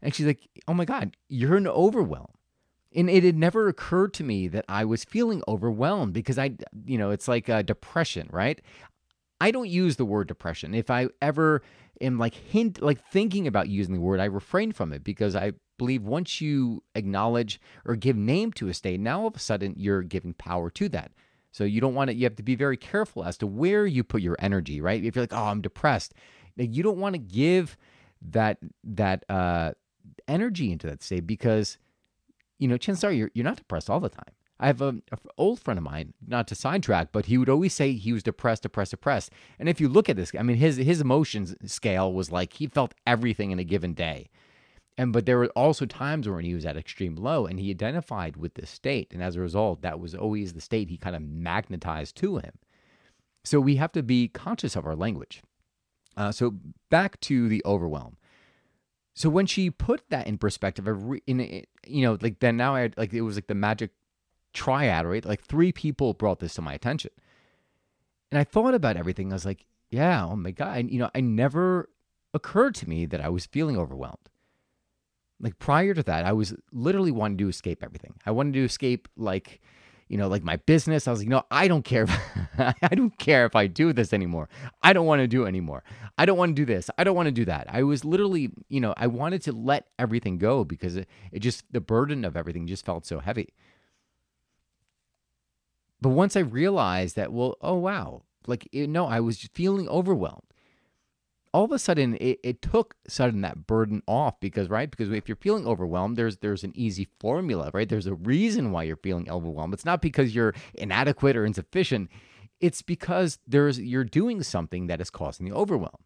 And 0.00 0.14
she's 0.14 0.24
like, 0.24 0.48
"Oh 0.66 0.72
my 0.72 0.86
god, 0.86 1.18
you're 1.28 1.58
an 1.58 1.66
overwhelm." 1.66 2.32
And 2.94 3.10
it 3.10 3.24
had 3.24 3.36
never 3.36 3.68
occurred 3.68 4.14
to 4.14 4.24
me 4.24 4.48
that 4.48 4.64
I 4.70 4.86
was 4.86 5.04
feeling 5.04 5.42
overwhelmed 5.46 6.14
because 6.14 6.38
I, 6.38 6.52
you 6.86 6.96
know, 6.96 7.10
it's 7.10 7.28
like 7.28 7.50
a 7.50 7.62
depression, 7.62 8.26
right? 8.32 8.58
I 9.38 9.50
don't 9.50 9.68
use 9.68 9.96
the 9.96 10.06
word 10.06 10.28
depression. 10.28 10.74
If 10.74 10.88
I 10.90 11.08
ever 11.20 11.60
am 12.00 12.18
like 12.18 12.34
hint, 12.34 12.80
like 12.80 13.06
thinking 13.10 13.46
about 13.46 13.68
using 13.68 13.92
the 13.92 14.00
word, 14.00 14.18
I 14.18 14.24
refrain 14.24 14.72
from 14.72 14.94
it 14.94 15.04
because 15.04 15.36
I 15.36 15.52
believe 15.76 16.04
once 16.04 16.40
you 16.40 16.84
acknowledge 16.94 17.60
or 17.84 17.96
give 17.96 18.16
name 18.16 18.50
to 18.52 18.68
a 18.68 18.74
state, 18.74 18.98
now 18.98 19.20
all 19.20 19.26
of 19.26 19.36
a 19.36 19.40
sudden 19.40 19.74
you're 19.76 20.00
giving 20.00 20.32
power 20.32 20.70
to 20.70 20.88
that. 20.88 21.12
So 21.52 21.64
you 21.64 21.80
don't 21.80 21.94
want 21.94 22.10
to, 22.10 22.16
you 22.16 22.24
have 22.24 22.36
to 22.36 22.42
be 22.42 22.56
very 22.56 22.76
careful 22.76 23.24
as 23.24 23.38
to 23.38 23.46
where 23.46 23.86
you 23.86 24.02
put 24.02 24.22
your 24.22 24.36
energy, 24.40 24.80
right? 24.80 25.02
If 25.04 25.14
you're 25.14 25.22
like, 25.22 25.32
oh, 25.32 25.44
I'm 25.44 25.60
depressed, 25.60 26.14
you 26.56 26.82
don't 26.82 26.98
want 26.98 27.14
to 27.14 27.18
give 27.18 27.76
that, 28.30 28.58
that, 28.84 29.24
uh, 29.28 29.72
energy 30.28 30.72
into 30.72 30.86
that 30.86 31.02
state 31.02 31.26
because, 31.26 31.78
you 32.58 32.68
know, 32.68 32.76
chances 32.76 33.04
are 33.04 33.12
you're, 33.12 33.30
you're 33.34 33.44
not 33.44 33.56
depressed 33.56 33.90
all 33.90 34.00
the 34.00 34.08
time. 34.08 34.32
I 34.58 34.66
have 34.66 34.80
an 34.80 35.02
old 35.36 35.58
friend 35.58 35.76
of 35.76 35.82
mine, 35.84 36.14
not 36.24 36.46
to 36.48 36.54
sidetrack, 36.54 37.10
but 37.10 37.26
he 37.26 37.36
would 37.36 37.48
always 37.48 37.74
say 37.74 37.94
he 37.94 38.12
was 38.12 38.22
depressed, 38.22 38.62
depressed, 38.62 38.92
depressed. 38.92 39.32
And 39.58 39.68
if 39.68 39.80
you 39.80 39.88
look 39.88 40.08
at 40.08 40.14
this, 40.14 40.32
I 40.38 40.42
mean, 40.42 40.56
his 40.56 40.76
his 40.76 41.00
emotions 41.00 41.56
scale 41.66 42.12
was 42.12 42.30
like 42.30 42.52
he 42.52 42.68
felt 42.68 42.94
everything 43.04 43.50
in 43.50 43.58
a 43.58 43.64
given 43.64 43.92
day. 43.92 44.30
And 44.98 45.12
but 45.12 45.24
there 45.24 45.38
were 45.38 45.48
also 45.48 45.86
times 45.86 46.28
when 46.28 46.44
he 46.44 46.54
was 46.54 46.66
at 46.66 46.76
extreme 46.76 47.16
low 47.16 47.46
and 47.46 47.58
he 47.58 47.70
identified 47.70 48.36
with 48.36 48.54
this 48.54 48.70
state. 48.70 49.12
And 49.12 49.22
as 49.22 49.36
a 49.36 49.40
result, 49.40 49.82
that 49.82 50.00
was 50.00 50.14
always 50.14 50.52
the 50.52 50.60
state 50.60 50.90
he 50.90 50.98
kind 50.98 51.16
of 51.16 51.22
magnetized 51.22 52.16
to 52.16 52.36
him. 52.36 52.52
So 53.44 53.58
we 53.58 53.76
have 53.76 53.92
to 53.92 54.02
be 54.02 54.28
conscious 54.28 54.76
of 54.76 54.86
our 54.86 54.94
language. 54.94 55.42
Uh, 56.16 56.30
so 56.30 56.54
back 56.90 57.18
to 57.20 57.48
the 57.48 57.62
overwhelm. 57.64 58.16
So 59.14 59.28
when 59.28 59.46
she 59.46 59.70
put 59.70 60.08
that 60.10 60.26
in 60.26 60.38
perspective, 60.38 60.86
in 61.26 61.64
you 61.86 62.02
know, 62.02 62.18
like 62.20 62.40
then 62.40 62.56
now 62.56 62.74
I 62.76 62.90
like 62.96 63.12
it 63.12 63.22
was 63.22 63.36
like 63.36 63.46
the 63.46 63.54
magic 63.54 63.90
triad, 64.52 65.06
right? 65.06 65.24
Like 65.24 65.42
three 65.42 65.72
people 65.72 66.14
brought 66.14 66.38
this 66.38 66.54
to 66.54 66.62
my 66.62 66.74
attention, 66.74 67.10
and 68.30 68.38
I 68.38 68.44
thought 68.44 68.74
about 68.74 68.96
everything. 68.96 69.30
I 69.30 69.34
was 69.34 69.44
like, 69.44 69.66
yeah, 69.90 70.24
oh 70.24 70.36
my 70.36 70.50
god, 70.50 70.78
and, 70.78 70.90
you 70.90 70.98
know, 70.98 71.10
I 71.14 71.20
never 71.20 71.90
occurred 72.32 72.74
to 72.76 72.88
me 72.88 73.04
that 73.06 73.20
I 73.20 73.28
was 73.28 73.44
feeling 73.44 73.76
overwhelmed. 73.76 74.30
Like 75.42 75.58
prior 75.58 75.92
to 75.92 76.02
that, 76.04 76.24
I 76.24 76.32
was 76.32 76.54
literally 76.72 77.10
wanting 77.10 77.38
to 77.38 77.48
escape 77.48 77.82
everything. 77.82 78.14
I 78.24 78.30
wanted 78.30 78.54
to 78.54 78.64
escape 78.64 79.08
like, 79.16 79.60
you 80.08 80.16
know, 80.16 80.28
like 80.28 80.44
my 80.44 80.56
business. 80.56 81.08
I 81.08 81.10
was 81.10 81.18
like, 81.18 81.28
no, 81.28 81.42
I 81.50 81.66
don't 81.66 81.84
care. 81.84 82.04
If, 82.04 82.20
I 82.82 82.94
don't 82.94 83.18
care 83.18 83.44
if 83.44 83.56
I 83.56 83.66
do 83.66 83.92
this 83.92 84.12
anymore. 84.12 84.48
I 84.84 84.92
don't 84.92 85.04
want 85.04 85.20
to 85.20 85.26
do 85.26 85.44
anymore. 85.44 85.82
I 86.16 86.26
don't 86.26 86.38
want 86.38 86.50
to 86.50 86.54
do 86.54 86.64
this. 86.64 86.88
I 86.96 87.02
don't 87.02 87.16
want 87.16 87.26
to 87.26 87.32
do 87.32 87.44
that. 87.46 87.66
I 87.68 87.82
was 87.82 88.04
literally, 88.04 88.52
you 88.68 88.80
know, 88.80 88.94
I 88.96 89.08
wanted 89.08 89.42
to 89.42 89.52
let 89.52 89.88
everything 89.98 90.38
go 90.38 90.62
because 90.64 90.96
it, 90.96 91.08
it 91.32 91.40
just, 91.40 91.64
the 91.72 91.80
burden 91.80 92.24
of 92.24 92.36
everything 92.36 92.68
just 92.68 92.86
felt 92.86 93.04
so 93.04 93.18
heavy. 93.18 93.52
But 96.00 96.10
once 96.10 96.36
I 96.36 96.40
realized 96.40 97.16
that, 97.16 97.32
well, 97.32 97.56
oh, 97.60 97.76
wow, 97.78 98.22
like, 98.46 98.68
it, 98.72 98.88
no, 98.88 99.06
I 99.06 99.20
was 99.20 99.48
feeling 99.54 99.88
overwhelmed 99.88 100.51
all 101.54 101.64
of 101.64 101.72
a 101.72 101.78
sudden 101.78 102.16
it, 102.16 102.40
it 102.42 102.62
took 102.62 102.96
sudden 103.08 103.42
that 103.42 103.66
burden 103.66 104.02
off 104.08 104.40
because 104.40 104.68
right 104.70 104.90
because 104.90 105.10
if 105.10 105.28
you're 105.28 105.36
feeling 105.36 105.66
overwhelmed 105.66 106.16
there's 106.16 106.38
there's 106.38 106.64
an 106.64 106.72
easy 106.74 107.08
formula 107.20 107.70
right 107.74 107.88
there's 107.88 108.06
a 108.06 108.14
reason 108.14 108.72
why 108.72 108.82
you're 108.82 108.96
feeling 108.96 109.30
overwhelmed 109.30 109.74
it's 109.74 109.84
not 109.84 110.02
because 110.02 110.34
you're 110.34 110.54
inadequate 110.74 111.36
or 111.36 111.44
insufficient 111.46 112.10
it's 112.60 112.82
because 112.82 113.38
there's 113.46 113.80
you're 113.80 114.04
doing 114.04 114.42
something 114.42 114.86
that 114.88 115.00
is 115.00 115.10
causing 115.10 115.46
the 115.48 115.54
overwhelm 115.54 115.96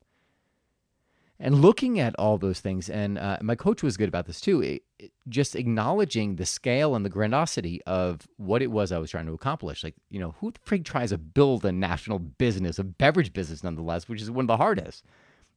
And 1.38 1.60
looking 1.60 2.00
at 2.00 2.16
all 2.18 2.38
those 2.38 2.60
things, 2.60 2.88
and 2.90 3.18
uh, 3.18 3.38
my 3.42 3.56
coach 3.56 3.82
was 3.82 3.98
good 3.98 4.08
about 4.08 4.26
this 4.26 4.40
too, 4.40 4.62
it, 4.62 4.84
it, 4.98 5.12
just 5.28 5.54
acknowledging 5.56 6.36
the 6.36 6.46
scale 6.46 6.94
and 6.96 7.04
the 7.04 7.10
grandiosity 7.10 7.82
of 7.86 8.26
what 8.38 8.62
it 8.62 8.70
was 8.70 8.92
I 8.92 8.98
was 8.98 9.10
trying 9.10 9.26
to 9.26 9.34
accomplish. 9.34 9.84
Like, 9.84 9.96
you 10.10 10.20
know, 10.20 10.34
who 10.40 10.52
the 10.52 10.60
frig 10.60 10.84
tries 10.86 11.10
to 11.10 11.18
build 11.18 11.66
a 11.66 11.72
national 11.72 12.20
business, 12.20 12.78
a 12.78 12.84
beverage 12.84 13.34
business 13.34 13.64
nonetheless, 13.64 14.08
which 14.08 14.22
is 14.22 14.30
one 14.30 14.44
of 14.44 14.48
the 14.48 14.56
hardest? 14.58 15.04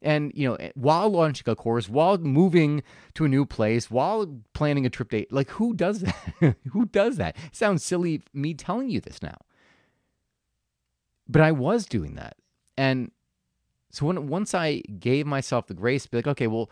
And, 0.01 0.31
you 0.33 0.47
know, 0.47 0.57
while 0.75 1.09
launching 1.09 1.49
a 1.49 1.55
course, 1.55 1.89
while 1.89 2.17
moving 2.17 2.83
to 3.15 3.25
a 3.25 3.27
new 3.27 3.45
place, 3.45 3.91
while 3.91 4.41
planning 4.53 4.85
a 4.85 4.89
trip 4.89 5.09
date, 5.09 5.31
like 5.31 5.49
who 5.51 5.73
does 5.73 5.99
that? 6.39 6.55
who 6.71 6.85
does 6.85 7.17
that? 7.17 7.35
Sounds 7.51 7.83
silly 7.83 8.21
me 8.33 8.53
telling 8.53 8.89
you 8.89 9.01
this 9.01 9.21
now. 9.21 9.37
But 11.27 11.41
I 11.41 11.51
was 11.51 11.85
doing 11.85 12.15
that. 12.15 12.37
And 12.77 13.11
so 13.91 14.05
when 14.05 14.27
once 14.27 14.53
I 14.53 14.79
gave 14.99 15.25
myself 15.25 15.67
the 15.67 15.73
grace 15.73 16.03
to 16.03 16.09
be 16.09 16.17
like, 16.17 16.27
okay, 16.27 16.47
well, 16.47 16.69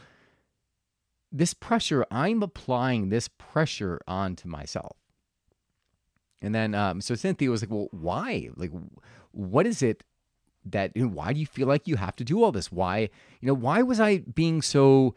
this 1.32 1.54
pressure, 1.54 2.06
I'm 2.10 2.42
applying 2.42 3.10
this 3.10 3.28
pressure 3.28 4.00
onto 4.08 4.48
myself. 4.48 4.98
And 6.42 6.54
then, 6.54 6.76
um, 6.76 7.02
so 7.02 7.16
Cynthia 7.16 7.50
was 7.50 7.62
like, 7.62 7.72
well, 7.72 7.88
why? 7.92 8.50
Like, 8.56 8.72
what 9.32 9.66
is 9.66 9.82
it 9.82 10.04
that, 10.72 10.92
you 10.96 11.04
know, 11.04 11.14
why 11.14 11.34
do 11.34 11.40
you 11.40 11.46
feel 11.46 11.68
like 11.68 11.88
you 11.88 11.96
have 11.98 12.16
to 12.18 12.24
do 12.24 12.44
all 12.44 12.52
this? 12.52 12.72
Why, 12.72 13.10
you 13.42 13.48
know, 13.48 13.54
why 13.54 13.82
was 13.82 14.00
I 14.00 14.20
being 14.20 14.62
so 14.62 15.16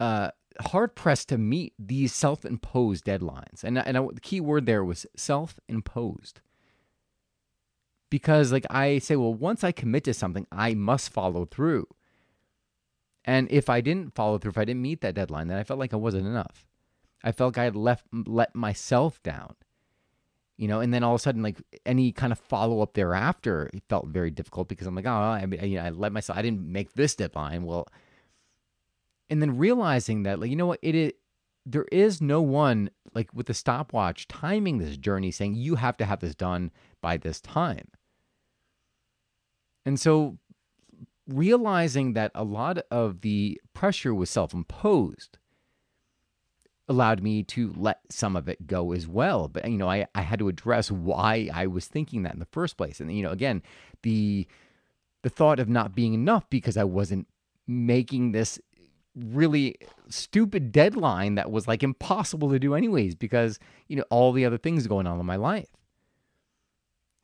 uh, 0.00 0.30
hard 0.60 0.94
pressed 0.94 1.28
to 1.30 1.38
meet 1.38 1.74
these 1.78 2.14
self 2.14 2.44
imposed 2.44 3.04
deadlines? 3.04 3.64
And, 3.64 3.78
and 3.78 3.96
I, 3.96 4.06
the 4.12 4.20
key 4.20 4.40
word 4.40 4.66
there 4.66 4.84
was 4.84 5.06
self 5.16 5.58
imposed 5.68 6.40
because 8.10 8.52
like 8.52 8.66
I 8.70 8.98
say, 8.98 9.16
well, 9.16 9.34
once 9.34 9.64
I 9.64 9.72
commit 9.72 10.04
to 10.04 10.14
something, 10.14 10.46
I 10.50 10.74
must 10.74 11.10
follow 11.10 11.44
through. 11.44 11.86
And 13.24 13.50
if 13.50 13.68
I 13.68 13.80
didn't 13.80 14.14
follow 14.14 14.38
through, 14.38 14.50
if 14.50 14.58
I 14.58 14.64
didn't 14.64 14.82
meet 14.82 15.00
that 15.00 15.14
deadline, 15.14 15.48
then 15.48 15.58
I 15.58 15.64
felt 15.64 15.80
like 15.80 15.92
I 15.92 15.96
wasn't 15.96 16.26
enough. 16.26 16.64
I 17.24 17.32
felt 17.32 17.56
like 17.56 17.58
I 17.58 17.64
had 17.64 17.76
left 17.76 18.06
let 18.12 18.54
myself 18.54 19.22
down. 19.22 19.56
You 20.56 20.68
know, 20.68 20.80
and 20.80 20.92
then 20.92 21.02
all 21.02 21.14
of 21.14 21.20
a 21.20 21.22
sudden, 21.22 21.42
like 21.42 21.62
any 21.84 22.12
kind 22.12 22.32
of 22.32 22.38
follow 22.38 22.80
up 22.80 22.94
thereafter, 22.94 23.70
it 23.74 23.82
felt 23.88 24.08
very 24.08 24.30
difficult 24.30 24.68
because 24.68 24.86
I'm 24.86 24.94
like, 24.94 25.06
oh, 25.06 25.10
I, 25.10 25.44
mean, 25.44 25.62
you 25.62 25.76
know, 25.76 25.84
I 25.84 25.90
let 25.90 26.12
myself, 26.12 26.38
I 26.38 26.42
didn't 26.42 26.66
make 26.66 26.94
this 26.94 27.14
deadline. 27.14 27.64
Well, 27.64 27.86
and 29.28 29.42
then 29.42 29.58
realizing 29.58 30.22
that, 30.22 30.40
like, 30.40 30.48
you 30.48 30.56
know 30.56 30.66
what, 30.66 30.78
it 30.80 30.94
is, 30.94 31.12
there 31.66 31.86
is 31.90 32.22
no 32.22 32.40
one 32.40 32.90
like 33.12 33.34
with 33.34 33.46
the 33.46 33.54
stopwatch 33.54 34.28
timing 34.28 34.78
this 34.78 34.96
journey 34.96 35.30
saying 35.32 35.56
you 35.56 35.74
have 35.74 35.96
to 35.96 36.04
have 36.04 36.20
this 36.20 36.34
done 36.34 36.70
by 37.02 37.16
this 37.16 37.40
time. 37.40 37.88
And 39.84 39.98
so 39.98 40.38
realizing 41.28 42.12
that 42.12 42.30
a 42.34 42.44
lot 42.44 42.78
of 42.90 43.22
the 43.22 43.60
pressure 43.74 44.14
was 44.14 44.30
self 44.30 44.54
imposed 44.54 45.38
allowed 46.88 47.22
me 47.22 47.42
to 47.42 47.72
let 47.76 48.00
some 48.10 48.36
of 48.36 48.48
it 48.48 48.66
go 48.66 48.92
as 48.92 49.06
well. 49.08 49.48
But, 49.48 49.68
you 49.70 49.78
know, 49.78 49.88
I, 49.88 50.06
I 50.14 50.22
had 50.22 50.38
to 50.38 50.48
address 50.48 50.90
why 50.90 51.50
I 51.52 51.66
was 51.66 51.86
thinking 51.86 52.22
that 52.22 52.34
in 52.34 52.38
the 52.38 52.46
first 52.46 52.76
place. 52.76 53.00
And, 53.00 53.14
you 53.14 53.22
know, 53.22 53.30
again, 53.30 53.62
the, 54.02 54.46
the 55.22 55.30
thought 55.30 55.58
of 55.58 55.68
not 55.68 55.94
being 55.94 56.14
enough 56.14 56.48
because 56.50 56.76
I 56.76 56.84
wasn't 56.84 57.26
making 57.66 58.32
this 58.32 58.60
really 59.16 59.76
stupid 60.08 60.72
deadline 60.72 61.36
that 61.36 61.50
was 61.50 61.66
like 61.66 61.82
impossible 61.82 62.50
to 62.50 62.58
do 62.58 62.74
anyways 62.74 63.14
because 63.14 63.58
you 63.88 63.96
know 63.96 64.04
all 64.10 64.30
the 64.30 64.44
other 64.44 64.58
things 64.58 64.86
going 64.86 65.06
on 65.06 65.18
in 65.18 65.24
my 65.24 65.36
life 65.36 65.70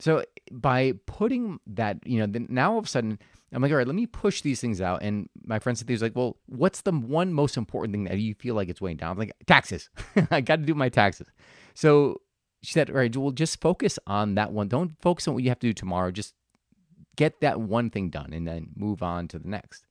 so 0.03 0.23
by 0.51 0.93
putting 1.05 1.61
that, 1.65 2.05
you 2.05 2.19
know, 2.19 2.45
now 2.49 2.73
all 2.73 2.79
of 2.79 2.85
a 2.85 2.89
sudden 2.89 3.19
I'm 3.55 3.61
like, 3.61 3.71
all 3.71 3.77
right, 3.77 3.87
let 3.87 3.95
me 3.95 4.07
push 4.07 4.41
these 4.41 4.59
things 4.59 4.81
out. 4.81 5.03
And 5.03 5.29
my 5.45 5.59
friend 5.59 5.77
Cynthia 5.77 5.93
was 5.93 6.01
like, 6.01 6.15
well, 6.15 6.37
what's 6.47 6.81
the 6.81 6.91
one 6.91 7.33
most 7.33 7.55
important 7.55 7.93
thing 7.93 8.05
that 8.05 8.17
you 8.17 8.33
feel 8.33 8.55
like 8.55 8.69
it's 8.69 8.81
weighing 8.81 8.97
down? 8.97 9.11
I'm 9.11 9.17
like, 9.17 9.33
taxes. 9.45 9.89
I 10.31 10.41
got 10.41 10.57
to 10.57 10.65
do 10.65 10.73
my 10.73 10.89
taxes. 10.89 11.27
So 11.75 12.21
she 12.63 12.73
said, 12.73 12.89
all 12.89 12.95
right, 12.95 13.15
well, 13.15 13.31
just 13.31 13.61
focus 13.61 13.99
on 14.07 14.35
that 14.35 14.51
one. 14.51 14.67
Don't 14.67 14.99
focus 15.01 15.27
on 15.27 15.35
what 15.35 15.43
you 15.43 15.49
have 15.49 15.59
to 15.59 15.67
do 15.67 15.73
tomorrow. 15.73 16.11
Just 16.11 16.33
get 17.15 17.41
that 17.41 17.61
one 17.61 17.89
thing 17.89 18.09
done 18.09 18.33
and 18.33 18.47
then 18.47 18.69
move 18.75 19.03
on 19.03 19.27
to 19.29 19.39
the 19.39 19.47
next. 19.47 19.85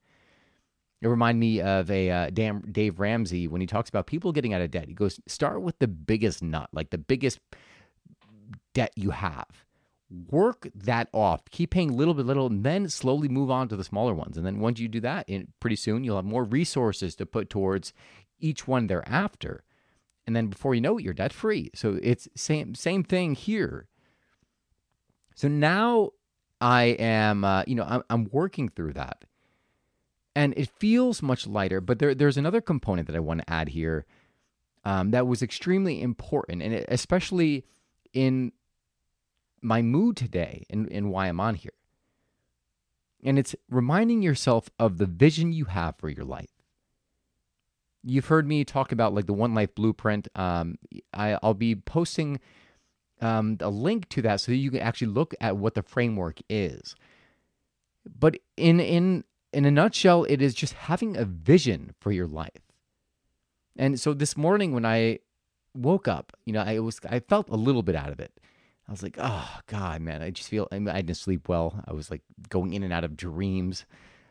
It 1.00 1.08
reminded 1.08 1.40
me 1.40 1.60
of 1.60 1.90
a 1.90 2.10
uh, 2.10 2.30
Dave 2.30 3.00
Ramsey 3.00 3.48
when 3.48 3.60
he 3.60 3.66
talks 3.66 3.88
about 3.88 4.06
people 4.06 4.32
getting 4.32 4.54
out 4.54 4.60
of 4.60 4.70
debt. 4.70 4.88
He 4.88 4.94
goes, 4.94 5.20
start 5.26 5.60
with 5.62 5.78
the 5.78 5.88
biggest 5.88 6.42
nut, 6.42 6.68
like 6.72 6.90
the 6.90 6.98
biggest 6.98 7.40
debt 8.72 8.92
you 8.96 9.10
have 9.10 9.46
work 10.30 10.68
that 10.74 11.08
off. 11.12 11.42
Keep 11.50 11.70
paying 11.70 11.96
little 11.96 12.14
bit 12.14 12.26
little, 12.26 12.46
and 12.46 12.64
then 12.64 12.88
slowly 12.88 13.28
move 13.28 13.50
on 13.50 13.68
to 13.68 13.76
the 13.76 13.84
smaller 13.84 14.14
ones. 14.14 14.36
And 14.36 14.46
then 14.46 14.60
once 14.60 14.78
you 14.78 14.88
do 14.88 15.00
that, 15.00 15.28
in, 15.28 15.48
pretty 15.60 15.76
soon 15.76 16.04
you'll 16.04 16.16
have 16.16 16.24
more 16.24 16.44
resources 16.44 17.14
to 17.16 17.26
put 17.26 17.48
towards 17.48 17.92
each 18.38 18.66
one 18.66 18.86
thereafter. 18.86 19.64
And 20.26 20.36
then 20.36 20.48
before 20.48 20.74
you 20.74 20.80
know 20.80 20.98
it, 20.98 21.04
you're 21.04 21.14
debt 21.14 21.32
free. 21.32 21.70
So 21.74 21.98
it's 22.02 22.28
same 22.36 22.74
same 22.74 23.02
thing 23.02 23.34
here. 23.34 23.88
So 25.34 25.48
now 25.48 26.10
I 26.60 26.96
am, 26.98 27.44
uh, 27.44 27.64
you 27.66 27.74
know, 27.74 27.84
I'm, 27.84 28.02
I'm 28.10 28.28
working 28.30 28.68
through 28.68 28.92
that, 28.92 29.24
and 30.36 30.54
it 30.56 30.68
feels 30.78 31.22
much 31.22 31.46
lighter. 31.46 31.80
But 31.80 31.98
there, 31.98 32.14
there's 32.14 32.36
another 32.36 32.60
component 32.60 33.08
that 33.08 33.16
I 33.16 33.20
want 33.20 33.40
to 33.40 33.52
add 33.52 33.70
here 33.70 34.04
um, 34.84 35.10
that 35.10 35.26
was 35.26 35.42
extremely 35.42 36.00
important, 36.02 36.62
and 36.62 36.74
it, 36.74 36.84
especially 36.88 37.64
in 38.12 38.52
my 39.62 39.80
mood 39.80 40.16
today 40.16 40.66
and, 40.68 40.90
and 40.90 41.10
why 41.10 41.28
I'm 41.28 41.40
on 41.40 41.54
here. 41.54 41.72
And 43.24 43.38
it's 43.38 43.54
reminding 43.70 44.22
yourself 44.22 44.68
of 44.78 44.98
the 44.98 45.06
vision 45.06 45.52
you 45.52 45.66
have 45.66 45.96
for 45.96 46.08
your 46.08 46.24
life. 46.24 46.50
You've 48.02 48.26
heard 48.26 48.48
me 48.48 48.64
talk 48.64 48.90
about 48.90 49.14
like 49.14 49.26
the 49.26 49.32
One 49.32 49.54
Life 49.54 49.74
Blueprint. 49.76 50.26
Um, 50.34 50.76
I, 51.14 51.38
will 51.40 51.54
be 51.54 51.76
posting 51.76 52.40
um, 53.20 53.56
a 53.60 53.70
link 53.70 54.08
to 54.10 54.22
that 54.22 54.40
so 54.40 54.50
that 54.50 54.56
you 54.56 54.72
can 54.72 54.80
actually 54.80 55.06
look 55.06 55.34
at 55.40 55.56
what 55.56 55.74
the 55.74 55.82
framework 55.82 56.40
is. 56.50 56.96
But 58.04 58.38
in 58.56 58.80
in 58.80 59.22
in 59.52 59.64
a 59.64 59.70
nutshell, 59.70 60.24
it 60.24 60.42
is 60.42 60.54
just 60.54 60.72
having 60.72 61.16
a 61.16 61.24
vision 61.24 61.94
for 62.00 62.10
your 62.10 62.26
life. 62.26 62.62
And 63.76 64.00
so 64.00 64.12
this 64.12 64.36
morning 64.36 64.72
when 64.72 64.84
I 64.84 65.20
woke 65.74 66.08
up, 66.08 66.32
you 66.44 66.52
know, 66.52 66.62
I 66.62 66.80
was 66.80 66.98
I 67.08 67.20
felt 67.20 67.48
a 67.48 67.56
little 67.56 67.84
bit 67.84 67.94
out 67.94 68.10
of 68.10 68.18
it. 68.18 68.32
I 68.92 68.94
was 68.94 69.02
like, 69.02 69.16
oh 69.18 69.60
God, 69.68 70.02
man, 70.02 70.20
I 70.20 70.28
just 70.28 70.50
feel 70.50 70.68
I, 70.70 70.76
I 70.76 71.00
didn't 71.00 71.16
sleep 71.16 71.48
well. 71.48 71.82
I 71.88 71.94
was 71.94 72.10
like 72.10 72.20
going 72.50 72.74
in 72.74 72.82
and 72.82 72.92
out 72.92 73.04
of 73.04 73.16
dreams, 73.16 73.86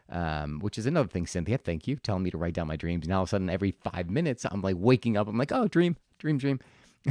um, 0.08 0.60
which 0.60 0.77
is 0.77 0.86
another 0.86 1.10
thing. 1.10 1.25
Cynthia, 1.25 1.58
thank 1.58 1.88
you, 1.88 1.96
telling 1.96 2.22
me 2.22 2.30
to 2.30 2.38
write 2.38 2.53
down 2.53 2.68
my 2.68 2.75
dreams. 2.75 3.08
Now 3.08 3.18
all 3.18 3.24
of 3.24 3.30
a 3.30 3.32
sudden, 3.32 3.50
every 3.50 3.72
five 3.72 4.12
minutes, 4.12 4.46
I'm 4.46 4.62
like 4.62 4.75
waking 4.77 5.18
up. 5.18 5.27
I'm 5.27 5.36
like, 5.36 5.51
oh, 5.51 5.68
dream, 5.68 5.96
dream, 6.20 6.38
dream. 6.38 6.60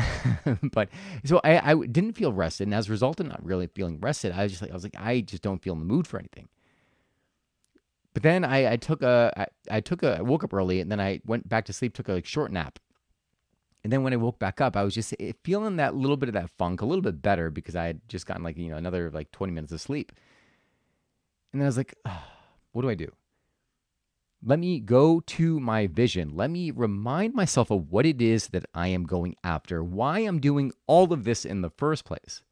but 0.73 0.91
so 1.25 1.41
I, 1.43 1.73
I 1.73 1.75
didn't 1.87 2.13
feel 2.13 2.33
rested, 2.33 2.69
and 2.69 2.75
as 2.75 2.87
a 2.87 2.93
result 2.93 3.19
of 3.19 3.27
not 3.27 3.45
really 3.45 3.67
feeling 3.67 3.99
rested, 3.99 4.31
I 4.31 4.45
was 4.45 4.53
just 4.53 4.63
like, 4.63 4.71
I 4.71 4.75
was 4.75 4.85
like, 4.85 4.95
I 4.97 5.21
just 5.21 5.43
don't 5.43 5.61
feel 5.61 5.73
in 5.73 5.81
the 5.81 5.85
mood 5.85 6.07
for 6.07 6.21
anything. 6.21 6.49
But 8.15 8.23
then 8.23 8.45
I, 8.45 8.75
I 8.75 8.77
took 8.77 9.03
a, 9.03 9.33
I, 9.37 9.47
I 9.79 9.81
took 9.81 10.05
a, 10.05 10.19
I 10.19 10.23
woke 10.23 10.45
up 10.45 10.55
early, 10.55 10.79
and 10.81 10.89
then 10.89 11.01
I 11.01 11.21
went 11.27 11.49
back 11.49 11.65
to 11.65 11.73
sleep, 11.73 11.95
took 11.95 12.09
a 12.09 12.13
like, 12.13 12.27
short 12.27 12.53
nap, 12.53 12.79
and 13.83 13.93
then 13.93 14.03
when 14.03 14.13
I 14.13 14.17
woke 14.17 14.39
back 14.39 14.61
up, 14.61 14.77
I 14.77 14.83
was 14.83 14.95
just 14.95 15.15
eh, 15.19 15.33
feeling 15.43 15.77
that 15.77 15.95
little 15.97 16.17
bit 16.17 16.29
of 16.29 16.35
that 16.35 16.51
funk 16.51 16.83
a 16.83 16.87
little 16.87 17.03
bit 17.03 17.23
better 17.23 17.51
because 17.51 17.75
I 17.77 17.87
had 17.87 18.01
just 18.09 18.27
gotten 18.27 18.43
like, 18.43 18.59
you 18.59 18.69
know, 18.69 18.77
another 18.77 19.11
like 19.11 19.31
20 19.33 19.53
minutes 19.53 19.73
of 19.73 19.81
sleep. 19.81 20.13
And 21.53 21.61
then 21.61 21.67
I 21.67 21.69
was 21.69 21.77
like, 21.77 21.95
oh, 22.05 22.23
what 22.73 22.83
do 22.83 22.91
I 22.91 22.95
do? 22.95 23.11
Let 24.43 24.59
me 24.59 24.81
go 24.81 25.21
to 25.21 25.61
my 25.61 25.87
vision. 25.87 26.35
Let 26.35 26.51
me 26.51 26.71
remind 26.71 27.35
myself 27.35 27.71
of 27.71 27.91
what 27.91 28.07
it 28.07 28.23
is 28.23 28.49
that 28.49 28.65
I 28.75 28.89
am 28.89 29.05
going 29.05 29.35
after, 29.45 29.83
why 29.83 30.21
I'm 30.21 30.41
doing 30.41 30.73
all 30.87 31.13
of 31.13 31.25
this 31.25 31.45
in 31.45 31.61
the 31.61 31.71
first 31.71 32.05
place 32.05 32.43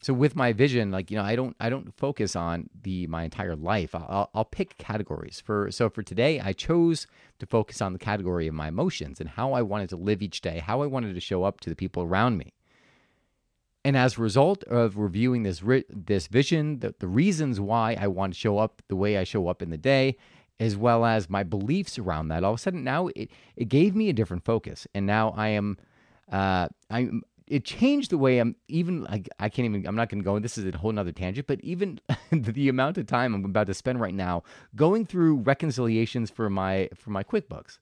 so 0.00 0.12
with 0.12 0.36
my 0.36 0.52
vision 0.52 0.90
like 0.90 1.10
you 1.10 1.16
know 1.16 1.24
i 1.24 1.34
don't 1.34 1.56
i 1.60 1.68
don't 1.68 1.94
focus 1.96 2.36
on 2.36 2.68
the 2.82 3.06
my 3.06 3.24
entire 3.24 3.56
life. 3.56 3.94
I'll, 3.94 4.30
I'll 4.34 4.44
pick 4.44 4.76
categories. 4.78 5.42
For 5.44 5.70
so 5.70 5.88
for 5.88 6.02
today 6.02 6.40
i 6.40 6.52
chose 6.52 7.06
to 7.38 7.46
focus 7.46 7.80
on 7.80 7.92
the 7.92 7.98
category 7.98 8.46
of 8.46 8.54
my 8.54 8.68
emotions 8.68 9.20
and 9.20 9.30
how 9.30 9.52
i 9.52 9.62
wanted 9.62 9.88
to 9.90 9.96
live 9.96 10.22
each 10.22 10.40
day 10.40 10.58
how 10.58 10.82
i 10.82 10.86
wanted 10.86 11.14
to 11.14 11.20
show 11.20 11.44
up 11.44 11.60
to 11.60 11.70
the 11.70 11.76
people 11.76 12.02
around 12.02 12.38
me. 12.38 12.52
And 13.84 13.96
as 13.96 14.18
a 14.18 14.20
result 14.20 14.64
of 14.64 14.98
reviewing 14.98 15.44
this 15.44 15.62
this 15.88 16.26
vision 16.26 16.80
the, 16.80 16.94
the 16.98 17.08
reasons 17.08 17.60
why 17.60 17.96
i 17.98 18.06
want 18.06 18.34
to 18.34 18.38
show 18.38 18.58
up 18.58 18.82
the 18.88 18.96
way 18.96 19.16
i 19.16 19.24
show 19.24 19.48
up 19.48 19.62
in 19.62 19.70
the 19.70 19.78
day 19.78 20.16
as 20.58 20.76
well 20.76 21.04
as 21.04 21.28
my 21.28 21.42
beliefs 21.42 21.98
around 21.98 22.28
that 22.28 22.42
all 22.42 22.54
of 22.54 22.58
a 22.58 22.62
sudden 22.62 22.82
now 22.82 23.08
it, 23.08 23.30
it 23.56 23.68
gave 23.68 23.94
me 23.94 24.08
a 24.08 24.12
different 24.12 24.44
focus. 24.44 24.86
And 24.94 25.06
now 25.06 25.32
i 25.36 25.48
am 25.48 25.78
uh, 26.30 26.68
I'm 26.90 27.22
it 27.46 27.64
changed 27.64 28.10
the 28.10 28.18
way 28.18 28.38
I'm 28.38 28.56
even 28.68 29.04
like 29.04 29.28
I 29.38 29.48
can't 29.48 29.66
even 29.66 29.86
I'm 29.86 29.96
not 29.96 30.08
going 30.08 30.20
to 30.20 30.24
go. 30.24 30.38
This 30.38 30.58
is 30.58 30.64
a 30.64 30.76
whole 30.76 30.92
nother 30.92 31.12
tangent, 31.12 31.46
but 31.46 31.60
even 31.62 32.00
the 32.32 32.68
amount 32.68 32.98
of 32.98 33.06
time 33.06 33.34
I'm 33.34 33.44
about 33.44 33.66
to 33.68 33.74
spend 33.74 34.00
right 34.00 34.14
now 34.14 34.42
going 34.74 35.06
through 35.06 35.36
reconciliations 35.36 36.30
for 36.30 36.50
my 36.50 36.88
for 36.94 37.10
my 37.10 37.22
QuickBooks. 37.22 37.78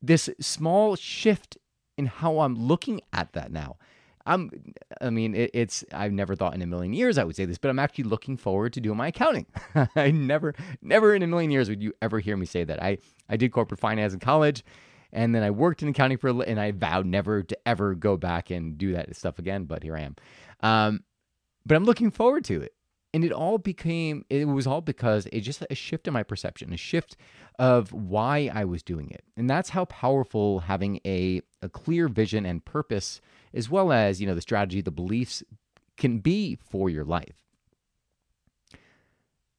This 0.00 0.28
small 0.40 0.96
shift 0.96 1.58
in 1.96 2.06
how 2.06 2.40
I'm 2.40 2.56
looking 2.56 3.00
at 3.12 3.32
that 3.34 3.52
now. 3.52 3.76
I'm, 4.24 4.50
I 5.00 5.10
mean, 5.10 5.34
it, 5.34 5.50
it's, 5.52 5.84
I've 5.92 6.12
never 6.12 6.36
thought 6.36 6.54
in 6.54 6.62
a 6.62 6.66
million 6.66 6.92
years 6.92 7.18
I 7.18 7.24
would 7.24 7.34
say 7.34 7.44
this, 7.44 7.58
but 7.58 7.70
I'm 7.70 7.78
actually 7.80 8.04
looking 8.04 8.36
forward 8.36 8.72
to 8.74 8.80
doing 8.80 8.96
my 8.96 9.08
accounting. 9.08 9.46
I 9.96 10.12
never, 10.12 10.54
never 10.80 11.14
in 11.14 11.22
a 11.22 11.26
million 11.26 11.50
years 11.50 11.68
would 11.68 11.82
you 11.82 11.92
ever 12.00 12.20
hear 12.20 12.36
me 12.36 12.46
say 12.46 12.62
that. 12.64 12.80
I, 12.80 12.98
I 13.28 13.36
did 13.36 13.50
corporate 13.50 13.80
finance 13.80 14.12
in 14.12 14.20
college 14.20 14.64
and 15.12 15.34
then 15.34 15.42
I 15.42 15.50
worked 15.50 15.82
in 15.82 15.88
accounting 15.88 16.18
for, 16.18 16.28
and 16.42 16.58
I 16.58 16.72
vowed 16.72 17.06
never 17.06 17.42
to 17.42 17.58
ever 17.68 17.94
go 17.94 18.16
back 18.16 18.50
and 18.50 18.78
do 18.78 18.92
that 18.94 19.14
stuff 19.14 19.38
again, 19.38 19.64
but 19.64 19.82
here 19.82 19.96
I 19.96 20.00
am. 20.00 20.16
Um, 20.60 21.04
but 21.66 21.76
I'm 21.76 21.84
looking 21.84 22.10
forward 22.10 22.44
to 22.44 22.60
it. 22.60 22.74
And 23.14 23.24
it 23.24 23.32
all 23.32 23.58
became, 23.58 24.24
it 24.30 24.48
was 24.48 24.66
all 24.66 24.80
because 24.80 25.26
it 25.32 25.40
just 25.40 25.62
a 25.68 25.74
shift 25.74 26.08
in 26.08 26.14
my 26.14 26.22
perception, 26.22 26.72
a 26.72 26.78
shift 26.78 27.14
of 27.58 27.92
why 27.92 28.50
I 28.52 28.64
was 28.64 28.82
doing 28.82 29.10
it. 29.10 29.22
And 29.36 29.50
that's 29.50 29.68
how 29.68 29.84
powerful 29.84 30.60
having 30.60 30.98
a, 31.04 31.42
a 31.60 31.68
clear 31.68 32.08
vision 32.08 32.46
and 32.46 32.64
purpose, 32.64 33.20
as 33.52 33.68
well 33.68 33.92
as, 33.92 34.18
you 34.18 34.26
know, 34.26 34.34
the 34.34 34.40
strategy, 34.40 34.80
the 34.80 34.90
beliefs 34.90 35.42
can 35.98 36.20
be 36.20 36.56
for 36.56 36.88
your 36.88 37.04
life. 37.04 37.44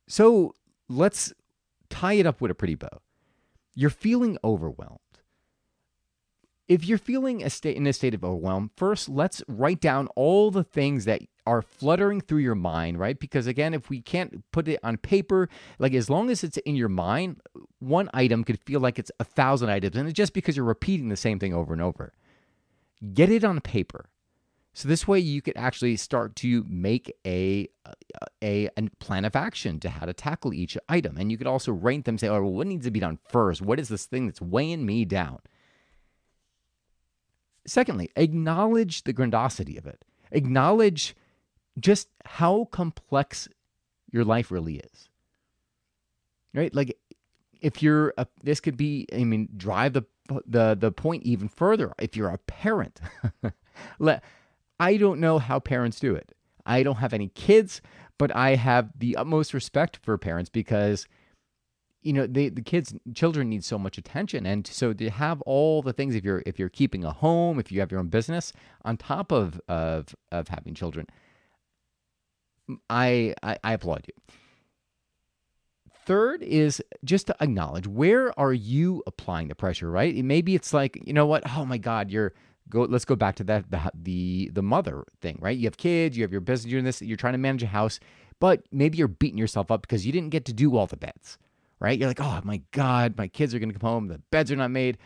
So 0.07 0.55
let's 0.89 1.31
tie 1.91 2.13
it 2.13 2.25
up 2.25 2.41
with 2.41 2.49
a 2.49 2.55
pretty 2.55 2.75
bow. 2.75 3.01
You're 3.75 3.91
feeling 3.91 4.39
overwhelmed 4.43 4.99
if 6.73 6.87
you're 6.87 6.97
feeling 6.97 7.43
a 7.43 7.51
state 7.51 7.77
in 7.77 7.85
a 7.85 7.93
state 7.93 8.15
of 8.15 8.23
overwhelm, 8.23 8.71
first 8.75 9.07
let's 9.07 9.43
write 9.47 9.79
down 9.79 10.07
all 10.15 10.49
the 10.49 10.63
things 10.63 11.05
that 11.05 11.21
are 11.45 11.61
fluttering 11.61 12.19
through 12.19 12.39
your 12.39 12.55
mind, 12.55 12.97
right? 12.97 13.19
Because 13.19 13.45
again, 13.45 13.75
if 13.75 13.91
we 13.91 14.01
can't 14.01 14.43
put 14.51 14.67
it 14.67 14.79
on 14.81 14.97
paper, 14.97 15.49
like 15.77 15.93
as 15.93 16.09
long 16.09 16.31
as 16.31 16.43
it's 16.43 16.57
in 16.57 16.75
your 16.75 16.89
mind, 16.89 17.41
one 17.77 18.09
item 18.11 18.43
could 18.43 18.59
feel 18.65 18.79
like 18.79 18.97
it's 18.97 19.11
a 19.19 19.23
thousand 19.23 19.69
items, 19.69 19.95
and 19.95 20.09
it's 20.09 20.17
just 20.17 20.33
because 20.33 20.57
you're 20.57 20.65
repeating 20.65 21.09
the 21.09 21.15
same 21.15 21.37
thing 21.37 21.53
over 21.53 21.73
and 21.73 21.81
over. 21.81 22.11
Get 23.13 23.29
it 23.29 23.43
on 23.43 23.61
paper. 23.61 24.09
So 24.73 24.87
this 24.87 25.07
way 25.07 25.19
you 25.19 25.43
could 25.43 25.55
actually 25.55 25.95
start 25.97 26.35
to 26.37 26.65
make 26.67 27.15
a, 27.23 27.69
a, 28.41 28.67
a 28.75 28.89
plan 28.99 29.25
of 29.25 29.35
action 29.35 29.79
to 29.81 29.89
how 29.91 30.07
to 30.07 30.13
tackle 30.13 30.55
each 30.55 30.75
item. 30.89 31.17
And 31.17 31.31
you 31.31 31.37
could 31.37 31.45
also 31.45 31.71
rank 31.71 32.05
them, 32.05 32.17
say, 32.17 32.29
oh, 32.29 32.41
well, 32.41 32.53
what 32.53 32.65
needs 32.65 32.85
to 32.85 32.91
be 32.91 32.99
done 32.99 33.19
first? 33.29 33.61
What 33.61 33.79
is 33.79 33.89
this 33.89 34.05
thing 34.05 34.25
that's 34.25 34.41
weighing 34.41 34.83
me 34.83 35.05
down? 35.05 35.41
Secondly, 37.65 38.09
acknowledge 38.15 39.03
the 39.03 39.13
grandiosity 39.13 39.77
of 39.77 39.85
it. 39.85 40.03
Acknowledge 40.31 41.15
just 41.79 42.09
how 42.25 42.65
complex 42.71 43.47
your 44.11 44.23
life 44.23 44.51
really 44.51 44.77
is. 44.77 45.09
Right? 46.53 46.73
Like 46.73 46.97
if 47.61 47.81
you're 47.81 48.13
a, 48.17 48.27
this 48.43 48.59
could 48.59 48.77
be 48.77 49.07
I 49.13 49.23
mean 49.23 49.49
drive 49.55 49.93
the 49.93 50.03
the 50.45 50.75
the 50.79 50.91
point 50.91 51.23
even 51.23 51.47
further. 51.47 51.93
If 51.99 52.15
you're 52.15 52.29
a 52.29 52.37
parent, 52.37 52.99
let 53.99 54.23
I 54.79 54.97
don't 54.97 55.19
know 55.19 55.39
how 55.39 55.59
parents 55.59 55.99
do 55.99 56.13
it. 56.15 56.33
I 56.65 56.83
don't 56.83 56.97
have 56.97 57.13
any 57.13 57.29
kids, 57.29 57.81
but 58.17 58.35
I 58.35 58.55
have 58.55 58.91
the 58.97 59.15
utmost 59.15 59.53
respect 59.53 59.97
for 60.01 60.17
parents 60.17 60.49
because 60.49 61.07
you 62.03 62.13
know 62.13 62.27
they, 62.27 62.49
the 62.49 62.61
kids 62.61 62.93
children 63.13 63.49
need 63.49 63.63
so 63.63 63.79
much 63.79 63.97
attention. 63.97 64.45
And 64.45 64.65
so 64.67 64.93
to 64.93 65.09
have 65.09 65.41
all 65.41 65.81
the 65.81 65.93
things 65.93 66.15
if 66.15 66.23
you're 66.23 66.43
if 66.45 66.59
you're 66.59 66.69
keeping 66.69 67.03
a 67.03 67.11
home 67.11 67.59
if 67.59 67.71
you 67.71 67.79
have 67.79 67.91
your 67.91 67.99
own 67.99 68.07
business 68.09 68.53
on 68.83 68.97
top 68.97 69.31
of 69.31 69.59
of 69.67 70.15
of 70.31 70.47
having 70.49 70.73
children 70.73 71.07
i 72.89 73.33
i, 73.43 73.57
I 73.63 73.73
applaud 73.73 74.05
you. 74.07 74.35
Third 76.05 76.43
is 76.43 76.81
just 77.05 77.27
to 77.27 77.35
acknowledge 77.39 77.87
where 77.87 78.37
are 78.37 78.53
you 78.53 79.03
applying 79.07 79.47
the 79.47 79.55
pressure 79.55 79.89
right? 79.89 80.13
Maybe 80.23 80.53
it's 80.53 80.73
like 80.73 81.01
you 81.05 81.13
know 81.13 81.25
what? 81.25 81.43
Oh 81.57 81.65
my 81.65 81.77
god 81.77 82.11
you're 82.11 82.33
go 82.69 82.83
let's 82.83 83.05
go 83.05 83.15
back 83.15 83.35
to 83.35 83.43
that 83.45 83.71
the 83.71 83.91
the, 83.93 84.51
the 84.53 84.63
mother 84.63 85.05
thing 85.21 85.37
right? 85.41 85.57
You 85.57 85.65
have 85.65 85.77
kids 85.77 86.17
you 86.17 86.23
have 86.23 86.31
your 86.31 86.41
business 86.41 86.71
you're 86.71 86.81
this 86.81 87.01
you're 87.01 87.17
trying 87.17 87.33
to 87.33 87.39
manage 87.39 87.63
a 87.63 87.67
house 87.67 87.99
but 88.39 88.63
maybe 88.71 88.97
you're 88.97 89.07
beating 89.07 89.37
yourself 89.37 89.71
up 89.71 89.81
because 89.81 90.05
you 90.05 90.11
didn't 90.11 90.31
get 90.31 90.43
to 90.45 90.53
do 90.53 90.75
all 90.75 90.87
the 90.87 90.97
beds 90.97 91.37
right? 91.83 91.99
You're 91.99 92.07
like, 92.07 92.21
oh 92.21 92.39
my 92.43 92.61
God, 92.71 93.17
my 93.17 93.27
kids 93.27 93.53
are 93.53 93.59
going 93.59 93.71
to 93.71 93.77
come 93.77 93.87
home. 93.87 94.07
The 94.07 94.21
beds 94.31 94.51
are 94.51 94.55
not 94.55 94.71
made. 94.71 94.97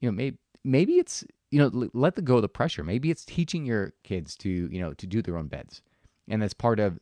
You 0.00 0.08
know, 0.08 0.12
maybe 0.12 0.38
maybe 0.62 0.94
it's 0.98 1.24
you 1.50 1.58
know 1.58 1.88
let 1.94 2.14
the 2.14 2.22
go 2.22 2.36
of 2.36 2.42
the 2.42 2.48
pressure. 2.48 2.84
Maybe 2.84 3.10
it's 3.10 3.24
teaching 3.24 3.64
your 3.64 3.94
kids 4.04 4.36
to 4.38 4.48
you 4.50 4.80
know 4.80 4.92
to 4.92 5.06
do 5.06 5.22
their 5.22 5.36
own 5.36 5.48
beds, 5.48 5.80
and 6.28 6.42
that's 6.42 6.54
part 6.54 6.78
of 6.78 7.00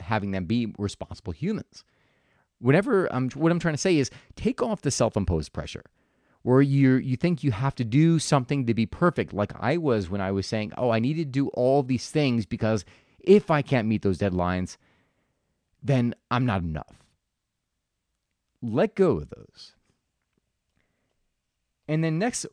having 0.00 0.32
them 0.32 0.44
be 0.44 0.74
responsible 0.76 1.32
humans. 1.32 1.84
Whatever 2.58 3.06
I'm, 3.12 3.30
what 3.30 3.52
I'm 3.52 3.58
trying 3.58 3.74
to 3.74 3.78
say 3.78 3.96
is 3.96 4.10
take 4.36 4.60
off 4.60 4.82
the 4.82 4.90
self-imposed 4.90 5.52
pressure 5.52 5.84
where 6.42 6.60
you 6.60 6.96
you 6.96 7.16
think 7.16 7.44
you 7.44 7.52
have 7.52 7.74
to 7.76 7.84
do 7.84 8.18
something 8.18 8.66
to 8.66 8.74
be 8.74 8.86
perfect 8.86 9.32
like 9.32 9.52
I 9.58 9.76
was 9.76 10.10
when 10.10 10.20
I 10.20 10.32
was 10.32 10.46
saying, 10.46 10.72
"Oh, 10.76 10.90
I 10.90 10.98
need 10.98 11.14
to 11.14 11.24
do 11.24 11.48
all 11.48 11.82
these 11.82 12.10
things 12.10 12.44
because 12.44 12.84
if 13.20 13.50
I 13.50 13.62
can't 13.62 13.86
meet 13.86 14.02
those 14.02 14.18
deadlines, 14.18 14.78
then 15.82 16.14
I'm 16.30 16.44
not 16.44 16.62
enough." 16.62 17.00
Let 18.62 18.94
go 18.94 19.18
of 19.18 19.30
those. 19.30 19.74
And 21.88 22.04
then 22.04 22.18
next, 22.18 22.46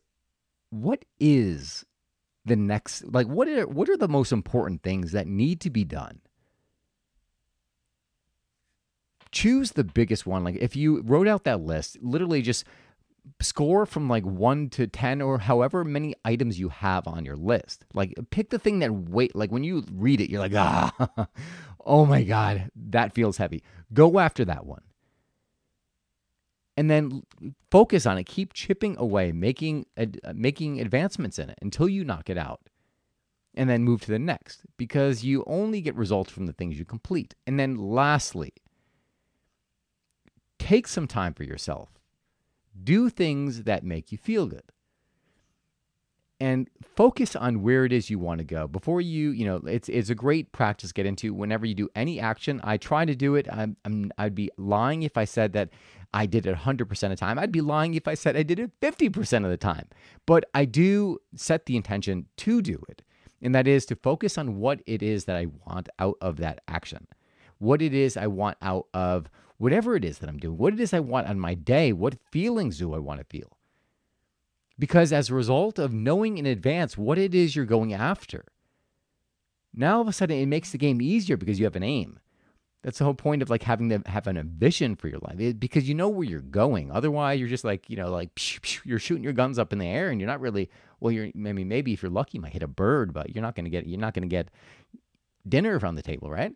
what 0.70 1.06
is 1.20 1.86
the 2.46 2.56
next 2.56 3.04
like 3.14 3.28
what 3.28 3.48
are 3.48 3.68
what 3.68 3.90
are 3.90 3.98
the 3.98 4.08
most 4.08 4.32
important 4.32 4.82
things 4.82 5.12
that 5.12 5.28
need 5.28 5.62
to 5.62 5.70
be 5.70 5.84
done? 5.84 6.22
Choose 9.32 9.74
the 9.74 9.84
biggest 9.84 10.26
one. 10.26 10.44
Like 10.44 10.56
if 10.56 10.76
you 10.76 11.02
wrote 11.02 11.28
out 11.28 11.44
that 11.44 11.62
list, 11.62 11.98
literally 12.02 12.42
just 12.42 12.66
score 13.42 13.86
from 13.86 14.08
like 14.08 14.24
1 14.24 14.70
to 14.70 14.88
10 14.88 15.22
or 15.22 15.38
however 15.38 15.84
many 15.84 16.16
items 16.24 16.58
you 16.58 16.70
have 16.70 17.06
on 17.08 17.26
your 17.26 17.36
list. 17.36 17.86
Like 17.94 18.16
pick 18.32 18.50
the 18.50 18.58
thing 18.58 18.80
that 18.80 18.94
weight 18.94 19.36
like 19.36 19.52
when 19.52 19.64
you 19.66 19.84
read 19.92 20.22
it 20.22 20.32
you're 20.32 20.40
like 20.40 20.56
ah 20.56 21.28
oh 21.86 22.06
my 22.06 22.24
god, 22.24 22.72
that 22.76 23.14
feels 23.14 23.38
heavy. 23.38 23.62
Go 23.94 24.18
after 24.18 24.46
that 24.46 24.66
one 24.66 24.82
and 26.78 26.90
then 26.90 27.24
focus 27.72 28.06
on 28.06 28.18
it. 28.18 28.26
Keep 28.26 28.54
chipping 28.54 28.96
away, 28.98 29.32
making 29.32 29.88
uh, 29.98 30.06
making 30.34 30.80
advancements 30.80 31.40
in 31.40 31.50
it 31.50 31.58
until 31.62 31.90
you 31.90 32.06
knock 32.06 32.30
it 32.30 32.38
out, 32.38 32.70
and 33.56 33.70
then 33.70 33.84
move 33.84 34.02
to 34.02 34.12
the 34.12 34.20
next 34.20 34.62
because 34.78 35.24
you 35.24 35.44
only 35.48 35.82
get 35.82 35.96
results 35.96 36.32
from 36.32 36.46
the 36.46 36.54
things 36.54 36.78
you 36.78 36.86
complete. 36.86 37.34
And 37.48 37.60
then 37.60 37.76
lastly, 37.76 38.54
take 40.60 40.88
some 40.88 41.08
time 41.08 41.34
for 41.34 41.44
yourself. 41.44 41.90
Do 42.82 43.10
things 43.10 43.64
that 43.64 43.84
make 43.84 44.12
you 44.12 44.20
feel 44.20 44.46
good 44.46 44.72
and 46.40 46.70
focus 46.96 47.36
on 47.36 47.62
where 47.62 47.86
it 47.86 47.92
is 47.92 48.10
you 48.10 48.20
want 48.20 48.40
to 48.40 48.44
go. 48.44 48.68
Before 48.68 49.02
you 49.02 49.32
you 49.32 49.46
know 49.46 49.58
it's 49.66 49.90
it's 49.90 50.10
a 50.10 50.16
great 50.16 50.52
practice 50.52 50.92
get 50.92 51.06
into 51.06 51.34
whenever 51.34 51.66
you 51.66 51.74
do 51.74 51.90
any 51.96 52.20
action. 52.20 52.62
I 52.64 52.78
try 52.78 53.06
to 53.06 53.16
do 53.16 53.36
it. 53.36 53.48
I'm, 53.52 53.76
I'm 53.86 54.12
i'd 54.18 54.36
be 54.36 54.50
lying 54.58 55.04
if 55.04 55.18
i 55.18 55.26
said 55.26 55.54
that 55.54 55.70
i 56.14 56.26
did 56.26 56.46
it 56.46 56.56
100% 56.56 57.04
of 57.04 57.10
the 57.10 57.16
time. 57.16 57.40
I'd 57.40 57.52
be 57.52 57.62
lying 57.62 57.94
if 57.94 58.08
i 58.08 58.14
said 58.14 58.38
i 58.38 58.44
did 58.44 58.60
it 58.60 58.72
50% 58.82 59.44
of 59.44 59.50
the 59.50 59.58
time. 59.58 59.88
But 60.26 60.46
i 60.54 60.66
do 60.66 61.20
set 61.36 61.66
the 61.66 61.76
intention 61.76 62.28
to 62.38 62.62
do 62.62 62.82
it 62.90 63.02
and 63.42 63.54
that 63.54 63.68
is 63.68 63.86
to 63.88 63.96
focus 63.96 64.38
on 64.38 64.58
what 64.58 64.82
it 64.86 65.02
is 65.02 65.26
that 65.26 65.36
i 65.36 65.48
want 65.66 65.90
out 66.00 66.18
of 66.22 66.38
that 66.38 66.60
action. 66.68 67.08
What 67.60 67.82
it 67.82 67.94
is 67.94 68.18
i 68.18 68.28
want 68.28 68.58
out 68.62 68.88
of 68.94 69.30
whatever 69.58 69.96
it 69.96 70.06
is 70.06 70.20
that 70.20 70.30
i'm 70.30 70.38
doing. 70.38 70.58
What 70.58 70.74
it 70.74 70.80
is 70.80 70.94
i 70.94 71.00
want 71.00 71.28
on 71.28 71.40
my 71.40 71.56
day. 71.56 71.94
What 71.94 72.18
feelings 72.32 72.78
do 72.78 72.94
i 72.94 73.00
want 73.00 73.20
to 73.20 73.26
feel 73.26 73.57
because 74.80 75.12
as 75.12 75.30
a 75.30 75.36
result 75.36 75.80
of 75.80 75.94
knowing 75.94 76.38
in 76.38 76.46
advance 76.46 76.98
what 76.98 77.18
it 77.18 77.34
is 77.34 77.56
you're 77.56 77.66
going 77.66 77.94
after, 77.94 78.46
now 79.74 79.96
all 79.96 80.02
of 80.02 80.08
a 80.08 80.14
sudden 80.14 80.38
it 80.38 80.46
makes 80.48 80.72
the 80.72 80.78
game 80.78 81.02
easier 81.02 81.38
because 81.38 81.60
you 81.60 81.66
have 81.66 81.76
an 81.76 81.84
aim. 81.84 82.20
That's 82.84 83.00
the 83.00 83.04
whole 83.04 83.16
point 83.16 83.42
of 83.42 83.50
like 83.50 83.64
having 83.64 83.90
to 83.90 84.02
have 84.06 84.28
an 84.28 84.38
ambition 84.38 84.96
for 84.96 85.08
your 85.08 85.20
life 85.20 85.40
it, 85.40 85.60
because 85.60 85.90
you 85.90 85.96
know 85.96 86.08
where 86.08 86.24
you're 86.24 86.40
going. 86.40 86.92
Otherwise, 86.92 87.40
you're 87.40 87.50
just 87.50 87.66
like 87.66 87.90
you 87.90 87.98
know, 87.98 88.10
like 88.10 88.34
psh, 88.36 88.60
psh, 88.62 88.86
you're 88.86 89.00
shooting 89.00 89.24
your 89.24 89.34
guns 89.34 89.60
up 89.60 89.74
in 89.74 89.80
the 89.80 89.86
air, 89.86 90.10
and 90.10 90.22
you're 90.22 90.30
not 90.30 90.40
really. 90.40 90.70
Well, 91.00 91.12
you're 91.12 91.30
maybe 91.34 91.64
maybe 91.64 91.94
if 91.94 92.02
you're 92.02 92.12
lucky, 92.12 92.38
you 92.38 92.42
might 92.42 92.54
hit 92.54 92.64
a 92.64 92.68
bird, 92.68 93.14
but 93.14 93.36
you're 93.36 93.42
not 93.42 93.56
going 93.56 93.66
to 93.66 93.70
get 93.70 93.88
you're 93.88 94.00
not 94.00 94.14
going 94.14 94.28
to 94.28 94.34
get 94.34 94.50
dinner 95.48 95.80
from 95.80 95.96
the 95.96 96.02
table, 96.02 96.30
right? 96.30 96.56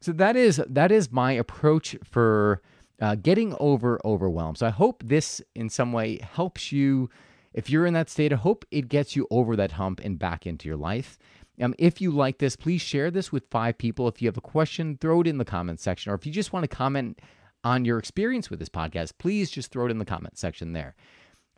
So 0.00 0.12
that 0.12 0.36
is 0.36 0.62
that 0.68 0.90
is 0.90 1.12
my 1.12 1.32
approach 1.32 1.96
for 2.02 2.62
uh, 3.00 3.14
getting 3.14 3.56
over 3.58 4.00
overwhelmed. 4.04 4.58
So 4.58 4.66
I 4.66 4.70
hope 4.70 5.02
this 5.04 5.40
in 5.54 5.68
some 5.68 5.92
way 5.92 6.18
helps 6.18 6.72
you. 6.72 7.10
If 7.52 7.68
you're 7.68 7.86
in 7.86 7.94
that 7.94 8.10
state, 8.10 8.32
I 8.32 8.36
hope 8.36 8.64
it 8.70 8.88
gets 8.88 9.16
you 9.16 9.26
over 9.30 9.56
that 9.56 9.72
hump 9.72 10.00
and 10.04 10.18
back 10.18 10.46
into 10.46 10.68
your 10.68 10.76
life. 10.76 11.18
Um, 11.60 11.74
if 11.78 12.00
you 12.00 12.10
like 12.10 12.38
this, 12.38 12.56
please 12.56 12.80
share 12.80 13.10
this 13.10 13.32
with 13.32 13.50
five 13.50 13.76
people. 13.76 14.08
If 14.08 14.22
you 14.22 14.28
have 14.28 14.36
a 14.36 14.42
question, 14.42 14.98
throw 15.00 15.20
it 15.20 15.26
in 15.26 15.38
the 15.38 15.44
comments 15.44 15.82
section. 15.82 16.12
Or 16.12 16.14
if 16.14 16.24
you 16.24 16.32
just 16.32 16.52
want 16.52 16.64
to 16.64 16.68
comment 16.68 17.20
on 17.64 17.84
your 17.84 17.98
experience 17.98 18.48
with 18.48 18.58
this 18.58 18.68
podcast, 18.68 19.12
please 19.18 19.50
just 19.50 19.70
throw 19.70 19.86
it 19.86 19.90
in 19.90 19.98
the 19.98 20.04
comment 20.04 20.38
section 20.38 20.72
there. 20.72 20.94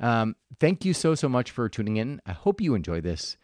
Um, 0.00 0.34
thank 0.58 0.84
you 0.84 0.94
so, 0.94 1.14
so 1.14 1.28
much 1.28 1.50
for 1.50 1.68
tuning 1.68 1.98
in. 1.98 2.20
I 2.26 2.32
hope 2.32 2.60
you 2.60 2.74
enjoy 2.74 3.00
this. 3.00 3.36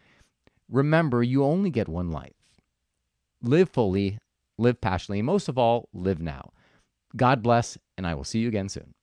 Remember, 0.68 1.22
you 1.22 1.44
only 1.44 1.70
get 1.70 1.88
one 1.88 2.10
life. 2.10 2.32
Live 3.40 3.70
fully, 3.70 4.18
live 4.58 4.80
passionately, 4.80 5.20
and 5.20 5.26
most 5.26 5.48
of 5.48 5.56
all, 5.56 5.88
live 5.92 6.20
now. 6.20 6.50
God 7.16 7.42
bless, 7.42 7.78
and 7.98 8.06
I 8.06 8.14
will 8.14 8.24
see 8.24 8.38
you 8.38 8.48
again 8.48 8.70
soon. 8.70 8.94